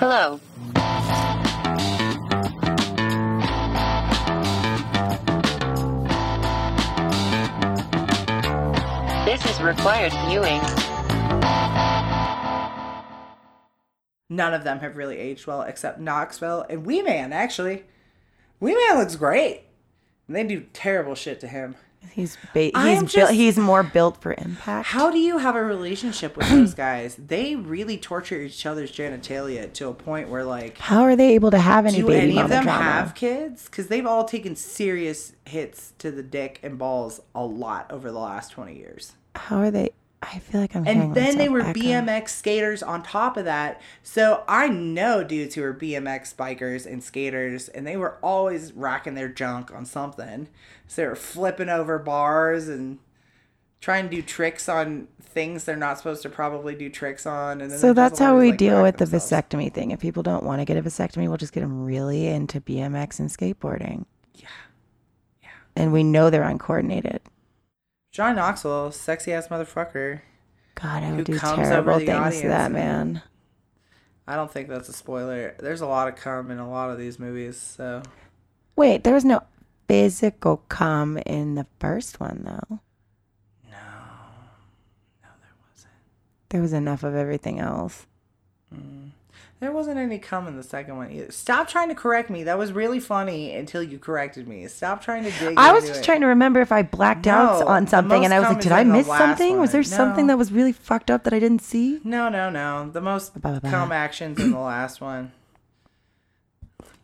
[0.00, 0.38] Hello.
[9.24, 10.60] This is required viewing.
[14.30, 17.84] None of them have really aged well except Knoxville and Wee Man, actually.
[18.60, 19.64] Wee Man looks great.
[20.28, 21.74] And they do terrible shit to him.
[22.10, 23.30] He's ba- he's am built.
[23.30, 24.88] He's more built for impact.
[24.88, 27.14] How do you have a relationship with those guys?
[27.16, 31.50] They really torture each other's genitalia to a point where, like, How are they able
[31.52, 32.82] to have any do baby any of them drama?
[32.82, 33.66] have kids?
[33.66, 38.18] Because they've all taken serious hits to the dick and balls a lot over the
[38.18, 39.12] last 20 years.
[39.36, 39.90] How are they?
[40.20, 40.86] I feel like I'm.
[40.86, 41.78] And then they were echo.
[41.78, 43.80] BMX skaters on top of that.
[44.02, 49.14] So I know dudes who are BMX bikers and skaters, and they were always racking
[49.14, 50.48] their junk on something.
[50.86, 52.98] So they were flipping over bars and
[53.80, 57.60] trying to do tricks on things they're not supposed to probably do tricks on.
[57.60, 59.92] And then So that's how we like, deal with the vasectomy thing.
[59.92, 63.20] If people don't want to get a vasectomy, we'll just get them really into BMX
[63.20, 64.04] and skateboarding.
[64.34, 64.48] Yeah.
[65.42, 65.50] Yeah.
[65.76, 67.20] And we know they're uncoordinated.
[68.18, 70.22] John Knoxville, sexy ass motherfucker.
[70.74, 73.22] God, I would do terrible things to that man.
[74.26, 75.54] I don't think that's a spoiler.
[75.60, 78.02] There's a lot of cum in a lot of these movies, so
[78.74, 79.44] Wait, there was no
[79.86, 82.80] physical cum in the first one, though.
[83.70, 83.78] no,
[85.22, 85.92] no, there wasn't.
[86.48, 88.08] There was enough of everything else.
[88.74, 89.10] Mm.
[89.60, 91.32] There wasn't any cum in the second one either.
[91.32, 92.44] Stop trying to correct me.
[92.44, 94.68] That was really funny until you corrected me.
[94.68, 95.54] Stop trying to dig.
[95.56, 96.04] I was just it.
[96.04, 98.84] trying to remember if I blacked out on something, and I was like, "Did I
[98.84, 99.58] miss something?
[99.58, 99.84] Was there one.
[99.84, 102.88] something that was really fucked up that I didn't see?" No, no, no.
[102.88, 103.70] The most Ba, ba, ba.
[103.70, 105.32] cum actions in the last one,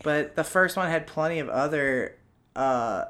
[0.05, 2.15] but the first one had plenty of other
[2.55, 3.07] uh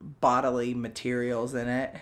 [0.00, 1.92] bodily materials in it.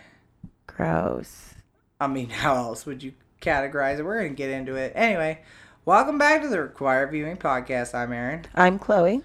[0.67, 1.55] Gross.
[1.99, 4.05] I mean, how else would you categorize it?
[4.05, 5.41] We're gonna get into it anyway.
[5.85, 7.95] Welcome back to the Required Viewing Podcast.
[7.95, 8.45] I'm Aaron.
[8.55, 9.23] I'm Chloe.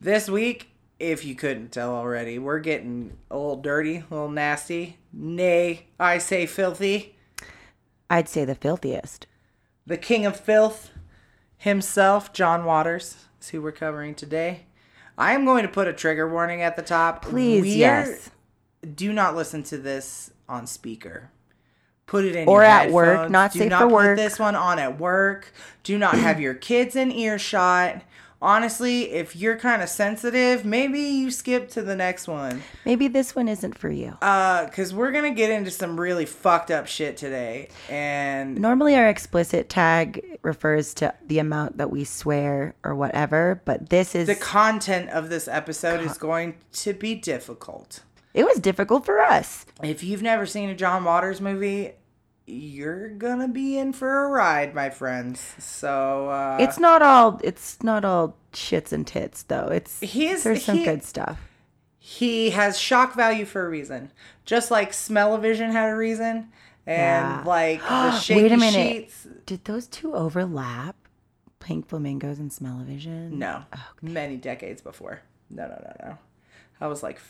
[0.00, 0.70] This week,
[1.00, 4.98] if you couldn't tell already, we're getting a little dirty, a little nasty.
[5.12, 7.16] Nay, I say filthy.
[8.08, 9.26] I'd say the filthiest.
[9.86, 10.90] The king of filth
[11.56, 14.66] himself, John Waters, is who we're covering today.
[15.18, 17.22] I am going to put a trigger warning at the top.
[17.22, 18.30] Please, We're- yes.
[18.94, 21.30] Do not listen to this on speaker.
[22.06, 23.32] Put it in Or your at work, headphones.
[23.32, 24.16] not Do safe not for put work.
[24.18, 25.52] this one on at work.
[25.82, 28.02] Do not have your kids in earshot.
[28.40, 32.60] Honestly, if you're kind of sensitive, maybe you skip to the next one.
[32.84, 34.18] Maybe this one isn't for you.
[34.20, 39.08] Uh, cause we're gonna get into some really fucked up shit today, and Normally, our
[39.08, 44.26] explicit tag refers to the amount that we swear or whatever, but this is.
[44.26, 48.00] the content of this episode is going to be difficult.
[48.34, 49.66] It was difficult for us.
[49.82, 51.92] If you've never seen a John Waters movie,
[52.46, 55.54] you're gonna be in for a ride, my friends.
[55.58, 57.40] So uh, It's not all.
[57.44, 59.68] It's not all shits and tits, though.
[59.68, 61.38] It's He is- there's some he- good stuff.
[61.98, 64.10] he has shock value for a reason,
[64.44, 66.48] just like Smell-O-Vision had a reason,
[66.84, 67.42] and Yeah.
[67.46, 68.72] like the shaky Wait a minute.
[69.10, 69.26] sheets.
[69.46, 70.96] Did those two overlap?
[71.60, 73.38] Pink flamingos and Smell-O-Vision.
[73.38, 73.62] No,
[74.02, 75.20] many decades before.
[75.48, 76.18] No, no, no, no.
[76.80, 77.20] I was like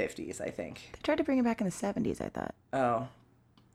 [0.00, 0.90] 50s, I think.
[0.92, 2.20] They tried to bring it back in the '70s.
[2.20, 2.54] I thought.
[2.72, 3.08] Oh,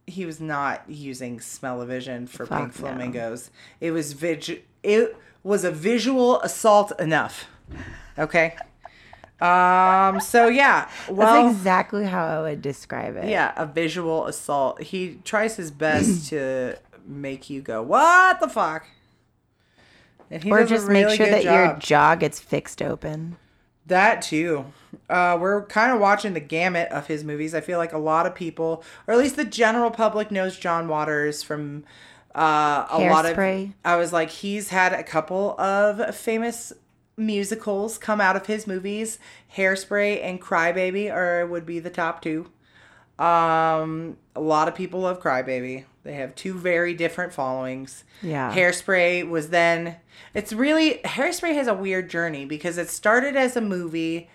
[0.07, 2.87] he was not using smell-o-vision for Fuck pink no.
[2.87, 3.51] flamingos.
[3.79, 7.45] It was vid- It was a visual assault enough.
[8.17, 8.55] Okay.
[9.41, 10.19] Um.
[10.21, 10.89] So yeah.
[11.09, 11.43] Well.
[11.43, 13.27] That's exactly how I would describe it.
[13.29, 14.81] yeah, a visual assault.
[14.81, 18.85] He tries his best to make you go, "What the fuck?"
[20.31, 23.35] And he Or just make sure that your jaw gets fixed open.
[23.87, 24.65] That too.
[25.09, 27.53] Uh, we're kind of watching the gamut of his movies.
[27.53, 30.87] I feel like a lot of people, or at least the general public, knows John
[30.87, 31.83] Waters from
[32.33, 33.35] uh, a lot of.
[33.83, 36.71] I was like, he's had a couple of famous
[37.17, 39.19] musicals come out of his movies.
[39.55, 42.49] Hairspray and Crybaby are would be the top two.
[43.19, 45.85] Um, a lot of people love Crybaby.
[46.03, 48.03] They have two very different followings.
[48.21, 48.53] Yeah.
[48.53, 49.97] Hairspray was then.
[50.33, 54.29] It's really Hairspray has a weird journey because it started as a movie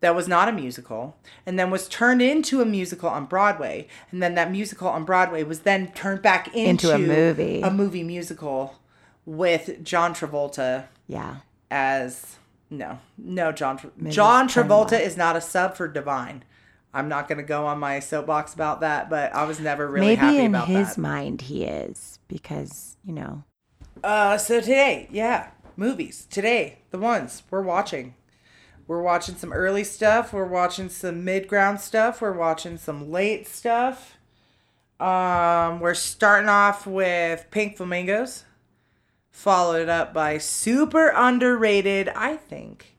[0.00, 1.16] that was not a musical
[1.46, 5.42] and then was turned into a musical on Broadway and then that musical on Broadway
[5.42, 7.62] was then turned back into, Into a movie.
[7.62, 8.78] a movie musical
[9.24, 11.36] with John Travolta Yeah.
[11.70, 12.36] as
[12.68, 16.44] no no John Tra- John Travolta is not a sub for Divine.
[16.96, 20.20] I'm not gonna go on my soapbox about that, but I was never really Maybe
[20.20, 20.72] happy about that.
[20.72, 23.44] Maybe in his mind he is because you know
[24.02, 26.26] Uh, so today, yeah, movies.
[26.30, 28.14] Today, the ones we're watching.
[28.86, 30.32] We're watching some early stuff.
[30.32, 32.20] We're watching some mid ground stuff.
[32.22, 34.16] We're watching some late stuff.
[34.98, 38.44] Um, we're starting off with Pink Flamingos.
[39.30, 42.96] followed up by super underrated, I think,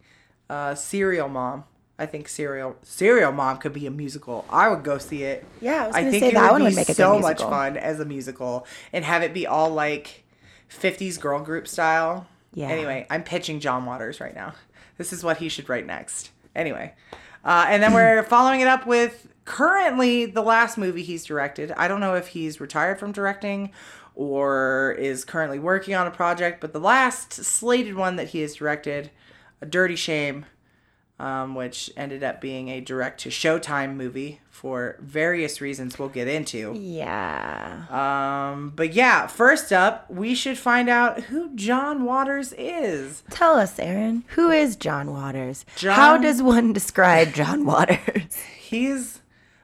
[0.52, 1.64] uh, Serial Mom.
[2.00, 4.46] I think Serial Serial Mom could be a musical.
[4.50, 5.44] I would go see it.
[5.62, 8.00] Yeah, I was gonna say that one would make a good so much fun as
[8.00, 10.24] a musical and have it be all like
[10.70, 12.28] 50s girl group style.
[12.54, 12.70] Yeah.
[12.70, 14.54] Anyway, I'm pitching John Waters right now.
[14.98, 16.32] This is what he should write next.
[16.56, 16.94] Anyway,
[17.44, 21.72] uh, and then we're following it up with currently the last movie he's directed.
[21.72, 23.72] I don't know if he's retired from directing
[24.14, 28.56] or is currently working on a project, but the last slated one that he has
[28.56, 29.12] directed,
[29.62, 30.46] A Dirty Shame,
[31.20, 36.28] um, which ended up being a direct to Showtime movie for various reasons we'll get
[36.28, 36.74] into.
[36.76, 37.86] Yeah.
[38.52, 43.24] Um, but yeah, first up, we should find out who John Waters is.
[43.30, 45.66] Tell us, Aaron, who is John Waters?
[45.76, 48.36] John- How does one describe John Waters?
[48.60, 49.20] He's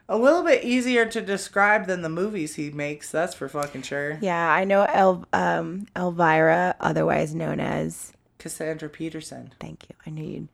[0.08, 3.10] a little bit easier to describe than the movies he makes.
[3.10, 4.18] That's for fucking sure.
[4.20, 8.12] yeah, I know El, um, Elvira, otherwise known as.
[8.44, 9.54] Cassandra Peterson.
[9.58, 9.96] Thank you.
[10.06, 10.48] I knew you'd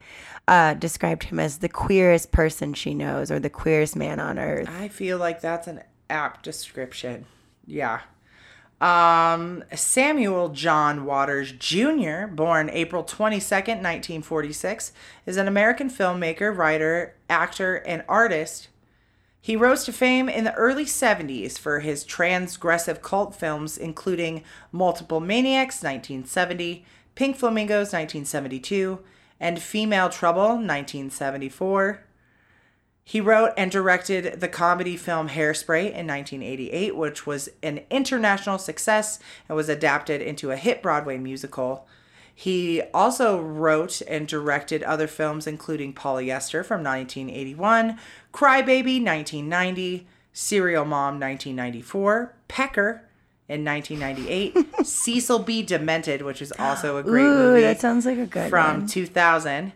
[0.47, 4.69] uh, described him as the queerest person she knows, or the queerest man on earth.
[4.71, 7.27] I feel like that's an apt description.
[7.67, 8.03] Yeah.
[8.81, 14.93] Um, Samuel John Waters Jr., born April 22nd, 1946,
[15.27, 18.69] is an American filmmaker, writer, actor, and artist.
[19.41, 25.19] He rose to fame in the early 70s for his transgressive cult films, including Multiple
[25.19, 26.85] Maniacs, 1970,
[27.21, 28.99] Pink Flamingos, 1972,
[29.39, 32.03] and Female Trouble, 1974.
[33.05, 39.19] He wrote and directed the comedy film Hairspray in 1988, which was an international success
[39.51, 41.87] and was adapted into a hit Broadway musical.
[42.35, 47.99] He also wrote and directed other films, including Polyester from 1981,
[48.33, 53.10] Crybaby 1990, Serial Mom 1994, Pecker
[53.51, 54.57] in 1998,
[54.87, 55.63] Cecil B.
[55.63, 58.87] Demented, which is also a great Ooh, movie that sounds like a good from one.
[58.87, 59.73] 2000.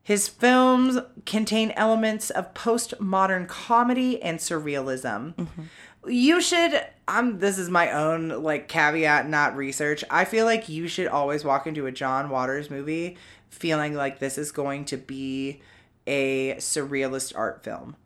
[0.00, 5.34] His films contain elements of postmodern comedy and surrealism.
[5.34, 5.62] Mm-hmm.
[6.08, 10.04] You should um this is my own like caveat not research.
[10.08, 13.16] I feel like you should always walk into a John Waters movie
[13.50, 15.60] feeling like this is going to be
[16.06, 17.96] a surrealist art film.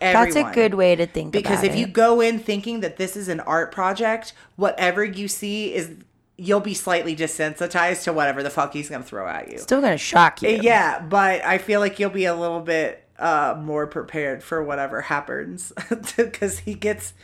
[0.00, 3.28] That's a good way to think Because if you go in thinking that this is
[3.28, 5.90] an art project, whatever you see is
[6.38, 9.58] you'll be slightly desensitized to whatever the fuck he's gonna throw at you.
[9.58, 10.50] Still gonna shock you.
[10.62, 15.00] Yeah, but I feel like you'll be a little bit uh more prepared for whatever
[15.00, 15.72] happens
[16.18, 17.14] because he gets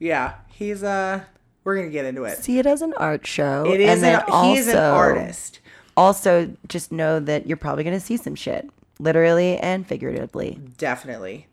[0.00, 1.20] yeah he's uh
[1.62, 3.64] we're gonna get into it See it as an art show.
[3.64, 5.60] it is and an, then he is an artist
[5.96, 8.68] Also, just know that you're probably gonna see some shit,
[8.98, 10.60] literally and figuratively.
[10.78, 11.46] definitely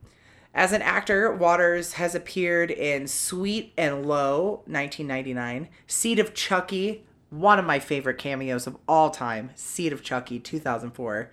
[0.53, 7.57] as an actor waters has appeared in sweet and low 1999 seed of chucky one
[7.57, 11.31] of my favorite cameos of all time seed of chucky 2004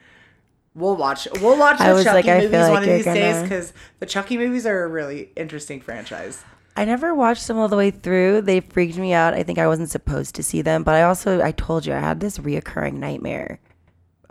[0.74, 1.26] We'll watch.
[1.40, 3.42] We'll watch the I was Chucky like, I movies like one of these days gonna-
[3.42, 6.44] because the Chucky movies are a really interesting franchise.
[6.76, 8.42] I never watched them all the way through.
[8.42, 9.34] They freaked me out.
[9.34, 11.98] I think I wasn't supposed to see them, but I also I told you I
[11.98, 13.58] had this reoccurring nightmare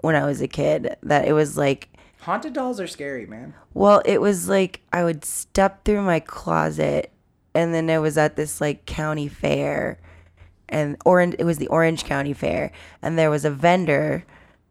[0.01, 1.89] when I was a kid that it was like
[2.21, 3.54] Haunted dolls are scary, man.
[3.74, 7.12] Well, it was like I would step through my closet
[7.54, 10.00] and then it was at this like county fair
[10.68, 12.71] and orange it was the Orange County Fair
[13.02, 14.23] and there was a vendor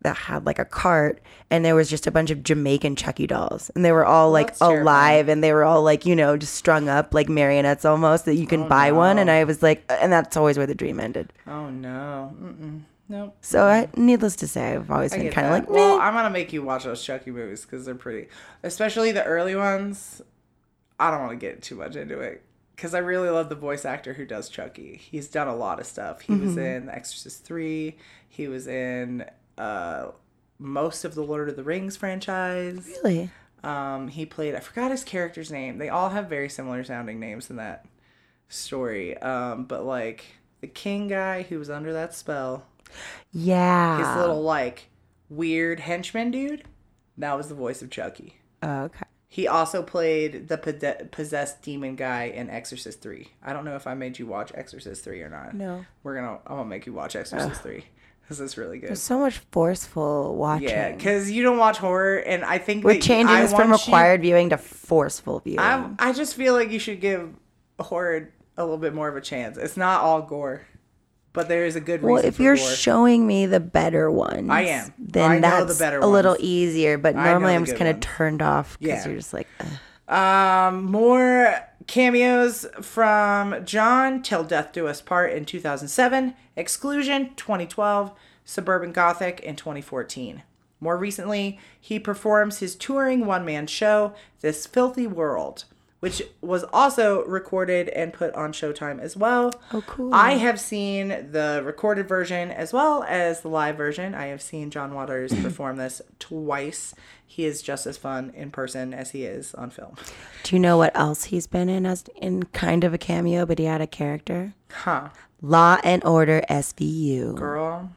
[0.03, 3.69] that had like a cart and there was just a bunch of Jamaican Chucky dolls
[3.75, 4.83] and they were all like that's terrifying.
[4.83, 8.37] alive and they were all like, you know, just strung up like marionettes almost that
[8.37, 11.01] you can Oh, buy one and I was like and that's always where the dream
[11.01, 11.33] ended.
[11.49, 12.33] Oh no.
[12.41, 12.83] Mm-mm.
[13.09, 13.37] Nope.
[13.41, 16.53] So I needless to say I've always been kind of like, well, I'm gonna make
[16.53, 18.29] you watch those Chucky movies because they're pretty,
[18.63, 20.21] especially the early ones.
[21.01, 22.43] I don't want to get too much into it
[22.77, 24.97] because I really love the voice actor who does Chucky.
[24.97, 26.21] He's done a lot of stuff.
[26.21, 27.97] He was in The Exorcist Three.
[28.29, 29.25] He was in
[29.57, 30.09] uh,
[30.59, 32.87] most of the Lord of the Rings franchise.
[33.03, 33.31] really?
[33.65, 34.55] Um, he played.
[34.55, 35.79] I forgot his character's name.
[35.79, 37.87] They all have very similar sounding names in that
[38.49, 39.17] story.
[39.19, 40.25] Um, but like
[40.61, 42.67] the king guy who was under that spell
[43.33, 43.99] Yeah.
[43.99, 44.89] his little like
[45.29, 46.65] weird henchman dude
[47.19, 49.05] that was the voice of chucky Oh, okay.
[49.29, 50.57] he also played the
[51.13, 55.05] possessed demon guy in exorcist 3 i don't know if i made you watch exorcist
[55.05, 55.85] 3 or not No.
[56.03, 57.85] we're gonna i'm gonna make you watch exorcist 3
[58.23, 60.69] because it's really good There's So much forceful watching.
[60.69, 63.93] yeah because you don't watch horror and i think We're changing this from want you-
[63.93, 65.59] required viewing to forceful viewing.
[65.61, 67.35] I, I just feel like you should give
[67.79, 70.63] horror a little bit more of a chance it's not all gore
[71.39, 74.63] but there is a good reason well, if you're showing me the better ones, I
[74.63, 74.93] am.
[74.99, 76.99] Then I the that's better a little easier.
[76.99, 79.07] But normally I'm just kind of turned off because Yeah.
[79.13, 80.13] you're just like, Ugh.
[80.13, 81.55] Um, more
[81.87, 88.11] Cameos from John Till Death Do Us Part in 2007, Excision 2012,
[88.45, 90.43] Suburban Gothic in 2014.
[90.81, 95.67] More recently, he performs his touring one man show, This Filthy World,
[96.01, 99.53] which was also recorded and put on Showtime as well.
[99.73, 100.15] Oh, cool.
[100.15, 104.15] I have seen the recorded version as well as the live version.
[104.15, 106.95] I have seen John Waters perform this twice.
[107.27, 109.97] He is just as fun in person as he is on film.
[110.45, 113.59] Do you know what else he's been in as in kind of a cameo, but
[113.59, 114.55] he had a character?
[114.71, 115.09] Huh.
[115.43, 117.35] Law and Order SVU.
[117.35, 117.91] Girl,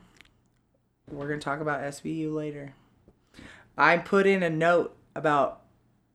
[1.09, 2.73] we're going to talk about SVU later.
[3.77, 5.61] I put in a note about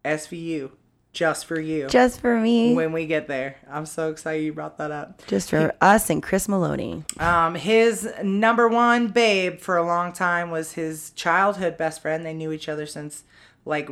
[0.04, 0.70] SVU
[1.16, 2.74] just for you Just for me.
[2.74, 3.56] when we get there.
[3.70, 5.26] I'm so excited you brought that up.
[5.26, 7.10] Just for us and Chris Meloni.
[7.20, 12.24] Um, his number one babe for a long time was his childhood best friend.
[12.24, 13.24] They knew each other since
[13.64, 13.88] like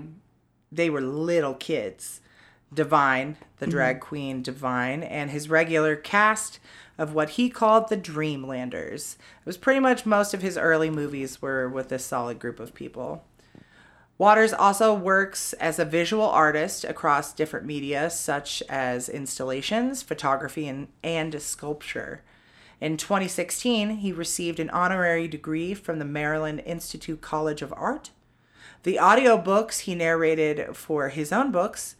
[0.70, 2.20] they were little kids.
[2.72, 6.58] Divine, the drag queen Divine, and his regular cast
[6.98, 9.16] of what he called the Dreamlanders.
[9.40, 12.74] It was pretty much most of his early movies were with this solid group of
[12.74, 13.24] people.
[14.16, 20.88] Waters also works as a visual artist across different media, such as installations, photography, and,
[21.02, 22.22] and sculpture.
[22.80, 28.10] In 2016, he received an honorary degree from the Maryland Institute College of Art.
[28.84, 31.96] The audiobooks he narrated for his own books,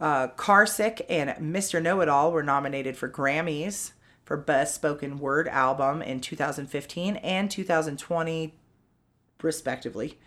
[0.00, 1.80] uh, Carsick and Mr.
[1.80, 3.92] Know It All, were nominated for Grammys
[4.24, 8.54] for Best Spoken Word Album in 2015 and 2020,
[9.42, 10.18] respectively.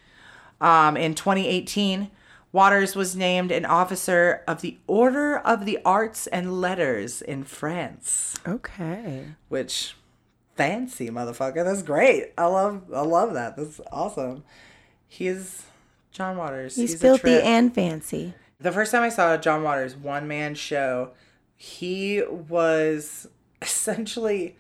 [0.60, 2.10] Um, in 2018,
[2.52, 8.36] Waters was named an officer of the Order of the Arts and Letters in France,
[8.48, 9.26] Okay.
[9.50, 9.96] which
[10.56, 11.64] fancy motherfucker.
[11.64, 12.34] That's great.
[12.38, 13.58] I love I love that.
[13.58, 14.44] That's awesome.
[15.08, 15.64] He's
[16.12, 16.76] John Waters.
[16.76, 18.34] He's, a filthy and fancy.
[18.60, 21.12] The first time I saw a John Waters one man show,
[21.56, 23.28] he was
[23.62, 24.56] essentially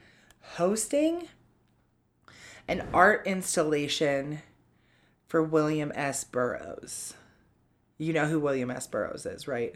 [0.55, 1.27] hosting
[2.67, 4.41] an art installation
[5.27, 6.23] for William S.
[6.23, 7.13] Burroughs.
[7.97, 8.87] You know who William S.
[8.87, 9.75] Burroughs is, right?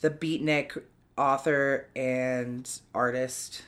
[0.00, 0.80] The beatnik
[1.16, 3.62] author and artist.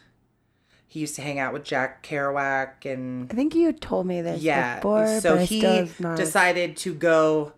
[0.86, 4.42] He used to hang out with Jack Kerouac and I think you told me this
[4.42, 4.76] yeah.
[4.76, 7.52] before, so he decided to go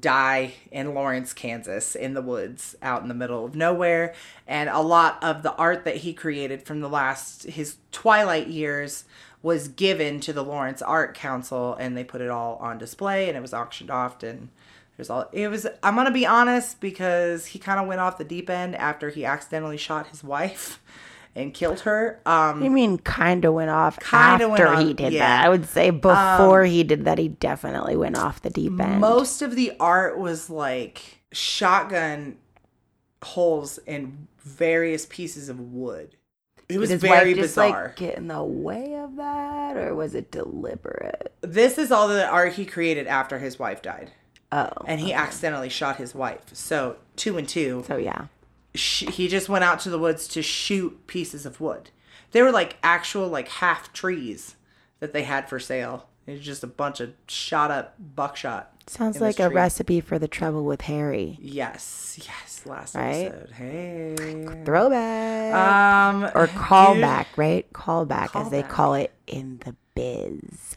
[0.00, 4.14] die in Lawrence, Kansas, in the woods, out in the middle of nowhere.
[4.46, 9.04] And a lot of the art that he created from the last his twilight years
[9.44, 13.36] was given to the Lawrence Art Council, and they put it all on display, and
[13.36, 14.22] it was auctioned off.
[14.22, 14.48] And
[14.96, 15.66] there's all it was.
[15.82, 19.26] I'm gonna be honest because he kind of went off the deep end after he
[19.26, 20.82] accidentally shot his wife
[21.36, 22.20] and killed her.
[22.24, 25.26] Um, You mean kind of went off Kinda went after he did yeah.
[25.26, 25.44] that?
[25.44, 29.00] I would say before he did that, he definitely went off the deep end.
[29.00, 32.38] Most of the art was like shotgun
[33.22, 36.16] holes in various pieces of wood.
[36.74, 37.84] It was his very wife just bizarre.
[37.86, 41.32] like get in the way of that, or was it deliberate?
[41.40, 44.10] this is all the art he created after his wife died.
[44.52, 46.42] Oh, And he accidentally shot his wife.
[46.52, 48.26] So, two and two, so yeah.
[48.74, 51.90] sh- he just went out to the woods to shoot pieces of wood.
[52.30, 54.56] They were like actual, like half trees
[55.00, 56.08] that they had for sale.
[56.26, 58.70] It was just a bunch of shot up buckshot.
[58.86, 61.38] Sounds like a recipe for the trouble with Harry.
[61.40, 62.62] Yes, yes.
[62.66, 63.26] Last Right?
[63.26, 63.50] episode.
[63.52, 64.62] Hey.
[64.64, 67.70] Throwback Um, or dude, callback, right?
[67.72, 68.68] Callback, as they Callback.
[68.68, 70.74] call it in the biz.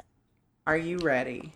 [0.65, 1.53] Are you ready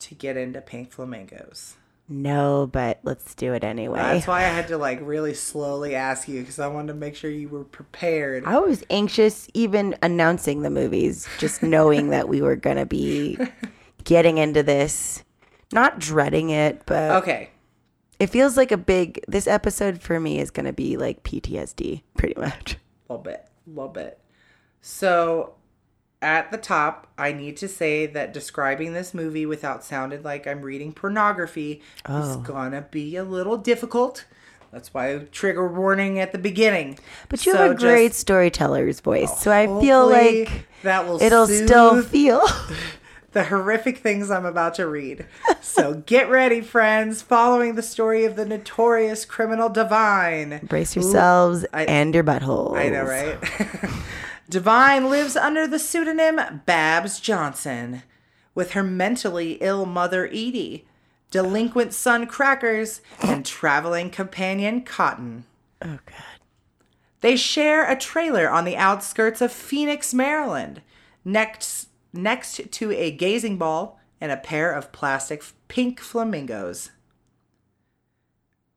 [0.00, 1.76] to get into pink flamingos?
[2.08, 3.98] No, but let's do it anyway.
[3.98, 7.16] That's why I had to like really slowly ask you because I wanted to make
[7.16, 8.44] sure you were prepared.
[8.44, 13.38] I was anxious even announcing the movies, just knowing that we were going to be
[14.04, 15.24] getting into this.
[15.72, 17.48] Not dreading it, but Okay.
[18.20, 19.24] it feels like a big.
[19.26, 22.76] This episode for me is going to be like PTSD, pretty much.
[23.08, 23.48] A little bit.
[23.66, 24.20] A little bit.
[24.82, 25.54] So
[26.24, 30.62] at the top, I need to say that describing this movie without sounding like I'm
[30.62, 32.40] reading pornography is oh.
[32.44, 34.24] gonna be a little difficult.
[34.72, 36.98] That's why trigger warning at the beginning.
[37.28, 41.22] But you So have a just- great storyteller's voice, so I feel like that will
[41.22, 42.42] it'll still feel.
[43.32, 45.26] the horrific things I'm about to read.
[45.60, 50.60] So get ready, friends, following the story of the notorious criminal Divine.
[50.62, 52.78] Brace yourselves I- and your buttholes.
[52.78, 53.38] I know, right?
[54.48, 58.02] Divine lives under the pseudonym Babs Johnson
[58.54, 60.86] with her mentally ill mother Edie,
[61.30, 65.44] delinquent son Crackers, and traveling companion Cotton.
[65.82, 66.40] Oh god.
[67.20, 70.82] They share a trailer on the outskirts of Phoenix, Maryland,
[71.24, 76.90] next next to a gazing ball and a pair of plastic pink flamingos.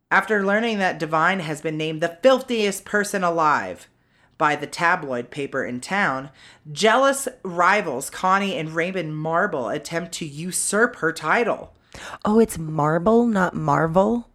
[0.10, 3.88] After learning that Divine has been named the filthiest person alive
[4.38, 6.30] by the tabloid paper in town,
[6.72, 11.74] jealous rivals Connie and Raymond Marble attempt to usurp her title.
[12.24, 14.30] Oh, it's Marble, not Marvel.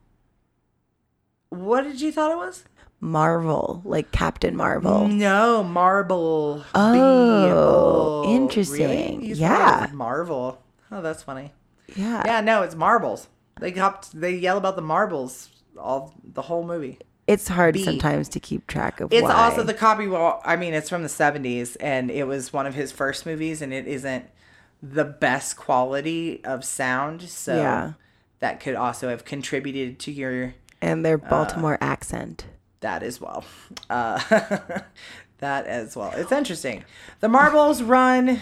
[1.51, 2.65] What did you thought it was?
[3.01, 5.09] Marvel, like Captain Marvel.
[5.09, 6.65] No, Marble.
[6.75, 8.35] Oh, B-O.
[8.35, 9.21] interesting.
[9.21, 9.33] Really?
[9.35, 9.59] Yeah.
[9.59, 10.63] thought it was Marvel.
[10.91, 11.53] Oh, that's funny.
[11.97, 12.23] Yeah.
[12.25, 13.29] Yeah, no, it's marbles.
[13.61, 16.99] They got they yell about the marbles all the whole movie.
[17.27, 17.85] It's hard B.
[17.85, 19.33] sometimes to keep track of It's why.
[19.33, 20.07] also the copy.
[20.09, 23.63] Well, I mean, it's from the '70s, and it was one of his first movies,
[23.63, 24.25] and it isn't
[24.83, 27.23] the best quality of sound.
[27.23, 27.93] So Yeah.
[28.41, 32.47] that could also have contributed to your and their Baltimore accent.
[32.81, 33.45] that as well.
[33.89, 34.19] Uh,
[35.39, 36.11] that as well.
[36.17, 36.85] It's interesting.
[37.21, 38.41] The marbles run.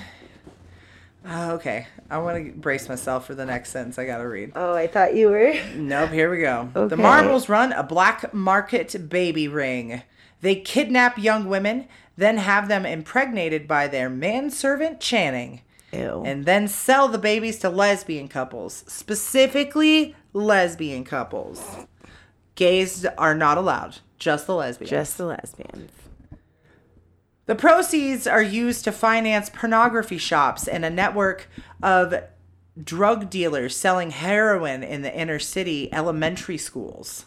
[1.24, 4.52] Oh, okay, I want to brace myself for the next sentence I gotta read.
[4.56, 5.54] Oh, I thought you were.
[5.74, 6.70] Nope, here we go.
[6.72, 10.02] The Marbles run a black market baby ring.
[10.40, 11.86] They kidnap young women,
[12.16, 15.60] then have them impregnated by their manservant Channing,
[15.92, 16.22] Ew.
[16.24, 21.86] and then sell the babies to lesbian couples, specifically lesbian couples.
[22.54, 24.90] Gays are not allowed, just the lesbians.
[24.90, 25.90] Just the lesbians.
[27.50, 31.48] The proceeds are used to finance pornography shops and a network
[31.82, 32.14] of
[32.80, 37.26] drug dealers selling heroin in the inner city elementary schools.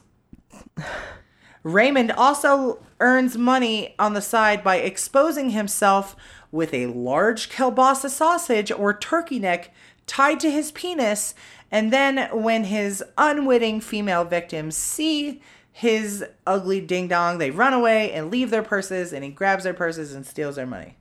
[1.61, 6.15] Raymond also earns money on the side by exposing himself
[6.53, 9.73] with a large kielbasa sausage or turkey neck
[10.07, 11.35] tied to his penis,
[11.69, 15.41] and then when his unwitting female victims see
[15.73, 19.73] his ugly ding dong, they run away and leave their purses, and he grabs their
[19.73, 20.95] purses and steals their money.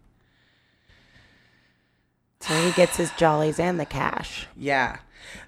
[2.41, 4.49] So he gets his jollies and the cash.
[4.57, 4.99] Yeah.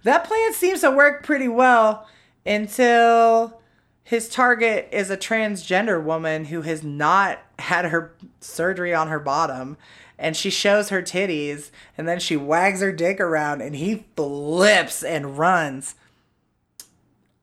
[0.04, 2.06] That plan seems to work pretty well
[2.46, 3.60] until
[4.04, 9.76] his target is a transgender woman who has not had her surgery on her bottom
[10.18, 15.02] and she shows her titties and then she wags her dick around and he flips
[15.02, 15.96] and runs.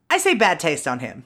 [0.09, 1.25] I say bad taste on him.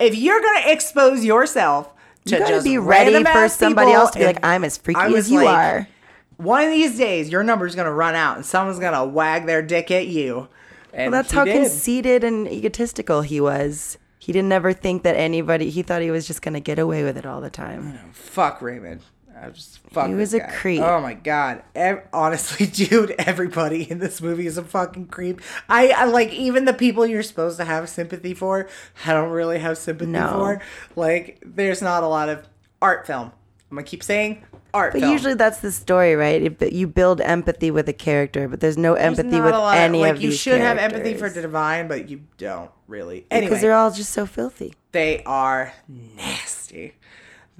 [0.00, 1.92] If you're going to expose yourself
[2.26, 5.30] to You gotta be ready for somebody else to be like, I'm as freaky as
[5.30, 5.88] you like, are.
[6.36, 9.90] one of these days, your number's gonna run out, and someone's gonna wag their dick
[9.90, 10.48] at you.
[10.92, 11.54] And Well, that's how did.
[11.54, 13.96] conceited and egotistical he was.
[14.18, 15.70] He didn't ever think that anybody.
[15.70, 17.98] He thought he was just gonna get away with it all the time.
[18.12, 19.00] Fuck Raymond.
[19.40, 20.08] I was just fuck.
[20.08, 20.50] He was a guy.
[20.52, 20.82] creep.
[20.82, 21.62] Oh my god.
[21.74, 25.40] Ev- honestly, dude, everybody in this movie is a fucking creep.
[25.68, 28.68] I, I like even the people you're supposed to have sympathy for.
[29.06, 30.28] I don't really have sympathy No.
[30.30, 30.62] for.
[30.94, 32.46] Like, there's not a lot of
[32.82, 33.32] art film.
[33.70, 35.12] I'm gonna keep saying art But film.
[35.12, 36.42] usually that's the story, right?
[36.60, 39.58] It- you build empathy with a character, but there's no There's empathy not with a
[39.58, 43.26] lot any like of you should have empathy for the divine, but you don't really.
[43.30, 44.74] because they're all just so filthy.
[44.92, 46.94] They are nasty.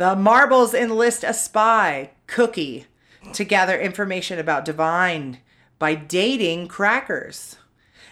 [0.00, 2.86] The Marbles enlist a spy, Cookie,
[3.34, 5.40] to gather information about Divine
[5.78, 7.56] by dating Crackers.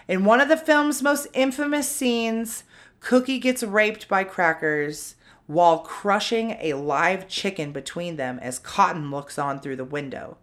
[0.07, 2.65] In one of the film's most infamous scenes,
[3.01, 5.15] Cookie gets raped by Crackers
[5.47, 10.37] while crushing a live chicken between them as Cotton looks on through the window.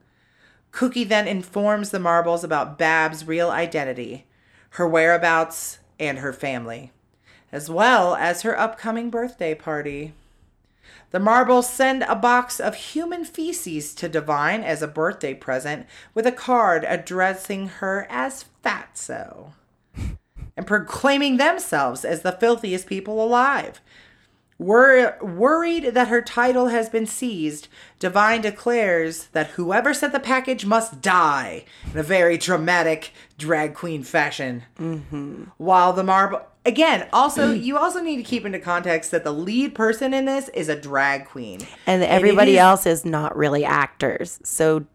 [0.72, 4.26] Cookie then informs the Marbles about Bab's real identity,
[4.72, 6.92] her whereabouts, and her family,
[7.52, 10.16] as well as her upcoming birthday party.
[11.16, 16.28] The Marbles send a box of human feces to Divine as a birthday present with
[16.28, 19.54] a card addressing her as Fatso
[20.58, 23.80] and proclaiming themselves as the filthiest people alive.
[24.58, 27.68] Wor- worried that her title has been seized,
[28.00, 34.04] Divine declares that whoever sent the package must die in a very dramatic drag queen
[34.04, 34.64] fashion.
[34.80, 35.44] Mm-hmm.
[35.58, 36.42] While the marble.
[36.68, 37.64] Again, also, mm.
[37.64, 40.76] you also need to keep into context that the lead person in this is a
[40.76, 41.60] drag queen.
[41.86, 44.40] And everybody is- else is not really actors.
[44.44, 44.86] So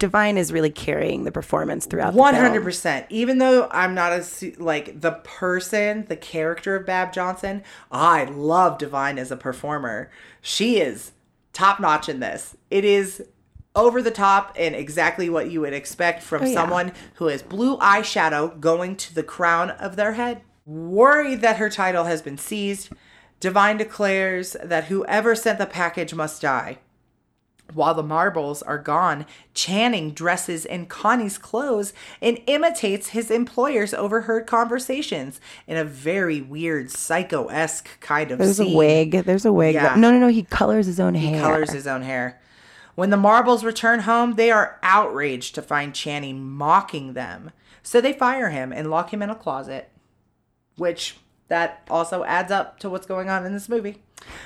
[0.00, 3.06] Divine is really carrying the performance throughout One hundred percent.
[3.10, 8.78] Even though I'm not a like the person, the character of Bab Johnson, I love
[8.78, 10.10] Divine as a performer.
[10.40, 11.12] She is
[11.52, 12.56] top notch in this.
[12.70, 13.22] It is
[13.76, 16.54] over the top and exactly what you would expect from Oh, yeah.
[16.54, 20.40] someone who has blue eyeshadow going to the crown of their head.
[20.66, 22.88] Worried that her title has been seized,
[23.38, 26.78] Divine declares that whoever sent the package must die.
[27.74, 34.46] While the marbles are gone, Channing dresses in Connie's clothes and imitates his employer's overheard
[34.46, 38.74] conversations in a very weird psycho esque kind of There's scene.
[38.74, 39.10] a wig.
[39.24, 39.74] There's a wig.
[39.74, 39.94] Yeah.
[39.96, 40.28] No, no, no.
[40.28, 41.36] He colors his own He hair.
[41.36, 42.40] He colors his own hair.
[42.94, 47.50] When the marbles return home, they are outraged to find Channing mocking them.
[47.82, 49.90] So they fire him and lock him in a closet.
[50.76, 51.16] Which
[51.48, 54.02] that also adds up to what's going on in this movie.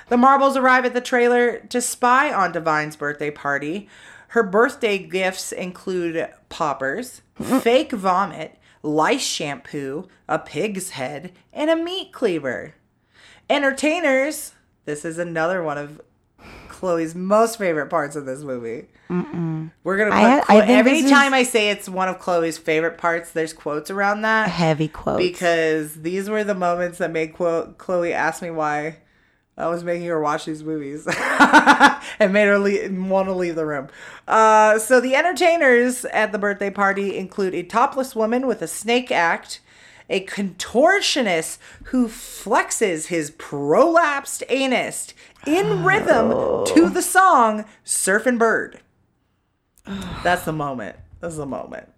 [0.09, 3.89] The Marbles arrive at the trailer to spy on Divine's birthday party.
[4.29, 7.23] Her birthday gifts include poppers,
[7.61, 12.75] fake vomit, lice shampoo, a pig's head, and a meat cleaver.
[13.49, 14.53] Entertainers,
[14.85, 16.01] this is another one of
[16.69, 18.89] Chloe's most favorite parts of this movie.
[19.09, 22.99] We're gonna put I I every time is- I say it's one of Chloe's favorite
[22.99, 23.31] parts.
[23.31, 25.19] There's quotes around that Heavy quotes.
[25.23, 28.97] because these were the moments that made quote Chloe ask me why
[29.57, 31.07] I was making her watch these movies
[32.19, 33.89] and made her le- want to leave the room.
[34.27, 39.13] Uh, so the entertainers at the birthday party include a topless woman with a snake
[39.13, 39.61] act,
[40.11, 45.15] a contortionist who flexes his prolapsed anus
[45.47, 46.31] in rhythm
[46.75, 48.81] to the song "Surfin' Bird."
[50.25, 50.97] That's the moment.
[51.21, 51.94] That's the moment.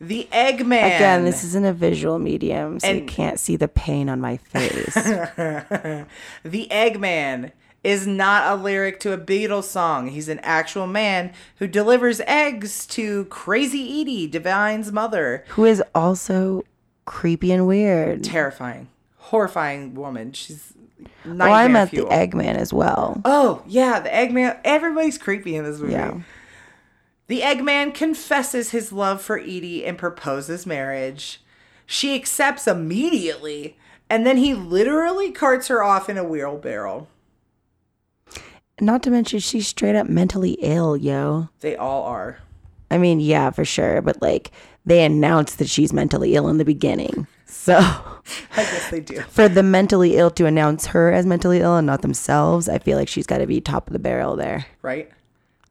[0.00, 0.78] The Eggman.
[0.78, 4.94] Again, this isn't a visual medium, so you can't see the pain on my face.
[6.44, 10.08] The Eggman is not a lyric to a Beatles song.
[10.08, 15.44] He's an actual man who delivers eggs to Crazy Edie, Divine's mother.
[15.48, 16.64] Who is also
[17.04, 18.24] creepy and weird.
[18.24, 20.32] Terrifying, horrifying woman.
[20.32, 21.98] She's oh, nightmare Well, I met the.
[21.98, 23.22] Eggman as well.
[23.24, 24.58] Oh yeah, the Eggman.
[24.64, 25.92] Everybody's creepy in this movie.
[25.92, 26.20] Yeah.
[27.28, 31.42] The Eggman confesses his love for Edie and proposes marriage.
[31.84, 33.76] She accepts immediately,
[34.08, 37.08] and then he literally carts her off in a wheelbarrow.
[38.80, 41.48] Not to mention, she's straight up mentally ill, yo.
[41.60, 42.38] They all are.
[42.90, 44.02] I mean, yeah, for sure.
[44.02, 44.50] But like,
[44.84, 47.26] they announced that she's mentally ill in the beginning.
[47.46, 48.22] So I
[48.56, 49.20] guess they do.
[49.28, 52.98] for the mentally ill to announce her as mentally ill and not themselves, I feel
[52.98, 54.66] like she's got to be top of the barrel there.
[54.82, 55.10] right?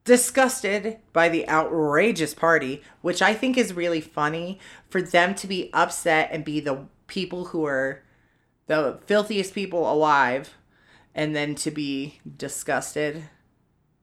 [0.05, 5.71] Disgusted by the outrageous party, which I think is really funny for them to be
[5.73, 8.03] upset and be the people who are
[8.67, 10.53] the filthiest people alive
[11.15, 13.23] and then to be disgusted.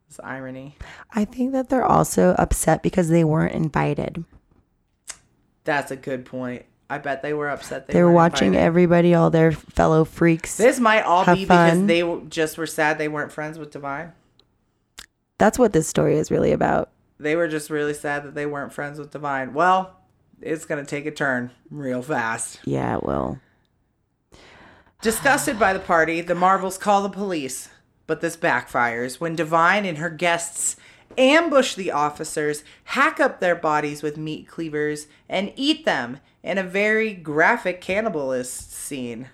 [0.09, 0.77] It's irony.
[1.13, 4.25] I think that they're also upset because they weren't invited.
[5.65, 6.65] That's a good point.
[6.91, 7.87] I bet they were upset.
[7.87, 8.67] They They were watching invited.
[8.67, 10.57] everybody, all their fellow freaks.
[10.57, 14.13] This might all be because they just were sad they weren't friends with Divine.
[15.43, 16.93] That's what this story is really about.
[17.19, 19.55] They were just really sad that they weren't friends with Divine.
[19.55, 19.97] Well,
[20.41, 22.61] it's going to take a turn real fast.
[22.65, 23.41] Yeah, it will.
[25.01, 27.71] Disgusted by the party, the Marbles call the police,
[28.07, 30.77] but this backfires when Divine and her guests
[31.19, 36.63] ambush the officers, hack up their bodies with meat cleavers, and eat them in a
[36.63, 39.29] very graphic cannibalist scene.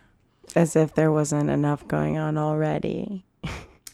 [0.56, 3.26] As if there wasn't enough going on already.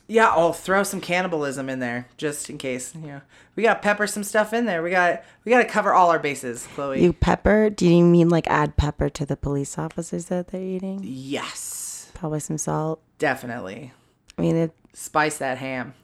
[0.07, 2.95] Yeah, I'll throw some cannibalism in there just in case.
[2.95, 3.21] You know,
[3.57, 4.83] we got to pepper some stuff in there.
[4.83, 7.03] We got we got to cover all our bases, Chloe.
[7.03, 7.71] You pepper?
[7.71, 11.01] Do you mean like add pepper to the police officers that they're eating?
[11.03, 13.01] yes, Probably some salt.
[13.19, 13.93] definitely
[14.39, 15.95] I mean, it, spice that ham.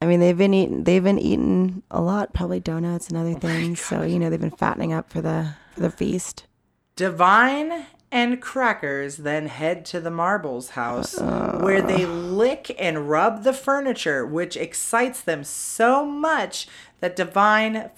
[0.00, 0.84] I mean, they've been eating.
[0.84, 3.80] They've been eating a lot, probably donuts and other oh things.
[3.80, 6.46] So you know, they've been fattening up for the for the feast.
[6.94, 13.52] Divine and Crackers then head to the Marbles house where they lick and rub the
[13.52, 16.66] furniture, which excites them so much
[17.00, 17.90] that Divine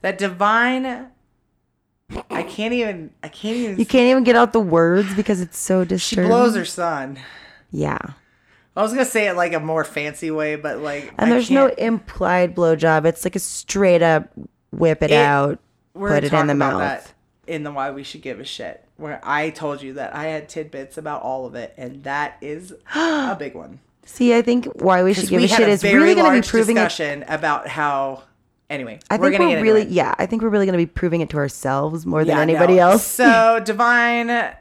[0.00, 1.08] that Divine
[2.30, 5.58] I can't even I can't even You can't even get out the words because it's
[5.58, 7.18] so she blows her son.
[7.70, 7.98] Yeah,
[8.76, 11.50] I was gonna say it like a more fancy way, but like and I there's
[11.50, 13.06] no implied blowjob.
[13.06, 14.28] It's like a straight up
[14.72, 15.58] whip it, It- out,
[15.94, 16.80] put it in the mouth.
[16.80, 17.12] that
[17.46, 18.84] in the why we should give a shit.
[18.96, 22.72] Where I told you that I had tidbits about all of it, and that is
[22.94, 23.80] a big one.
[24.04, 26.34] See, I think why we should give we a shit a is very really going
[26.34, 26.80] to be proving it.
[26.84, 28.24] discussion about how.
[28.70, 30.86] Anyway, I we're think we're get really, yeah, I think we're really going to be
[30.90, 32.90] proving it to ourselves more than Yeah, anybody no.
[32.92, 33.06] else.
[33.06, 34.54] So Divine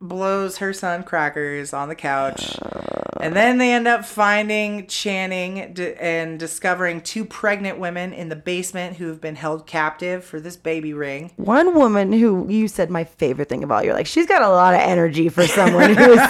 [0.00, 2.75] blows her son crackers on the couch, uh,
[3.20, 8.36] and then they end up finding Channing d- and discovering two pregnant women in the
[8.36, 11.32] basement who have been held captive for this baby ring.
[11.36, 14.74] One woman who you said my favorite thing about, you're like, she's got a lot
[14.74, 16.20] of energy for someone who's.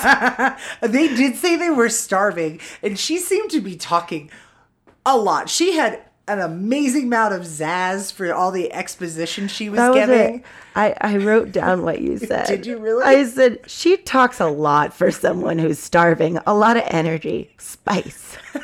[0.82, 4.30] They did say they were starving, and she seemed to be talking
[5.04, 5.48] a lot.
[5.48, 10.36] She had an amazing amount of zazz for all the exposition she was was giving.
[10.36, 10.44] it.
[10.74, 12.46] I, I wrote down what you said.
[12.46, 13.04] Did you really?
[13.04, 16.38] I said, she talks a lot for someone who's starving.
[16.46, 17.54] A lot of energy.
[17.58, 18.36] Spice.
[18.54, 18.60] a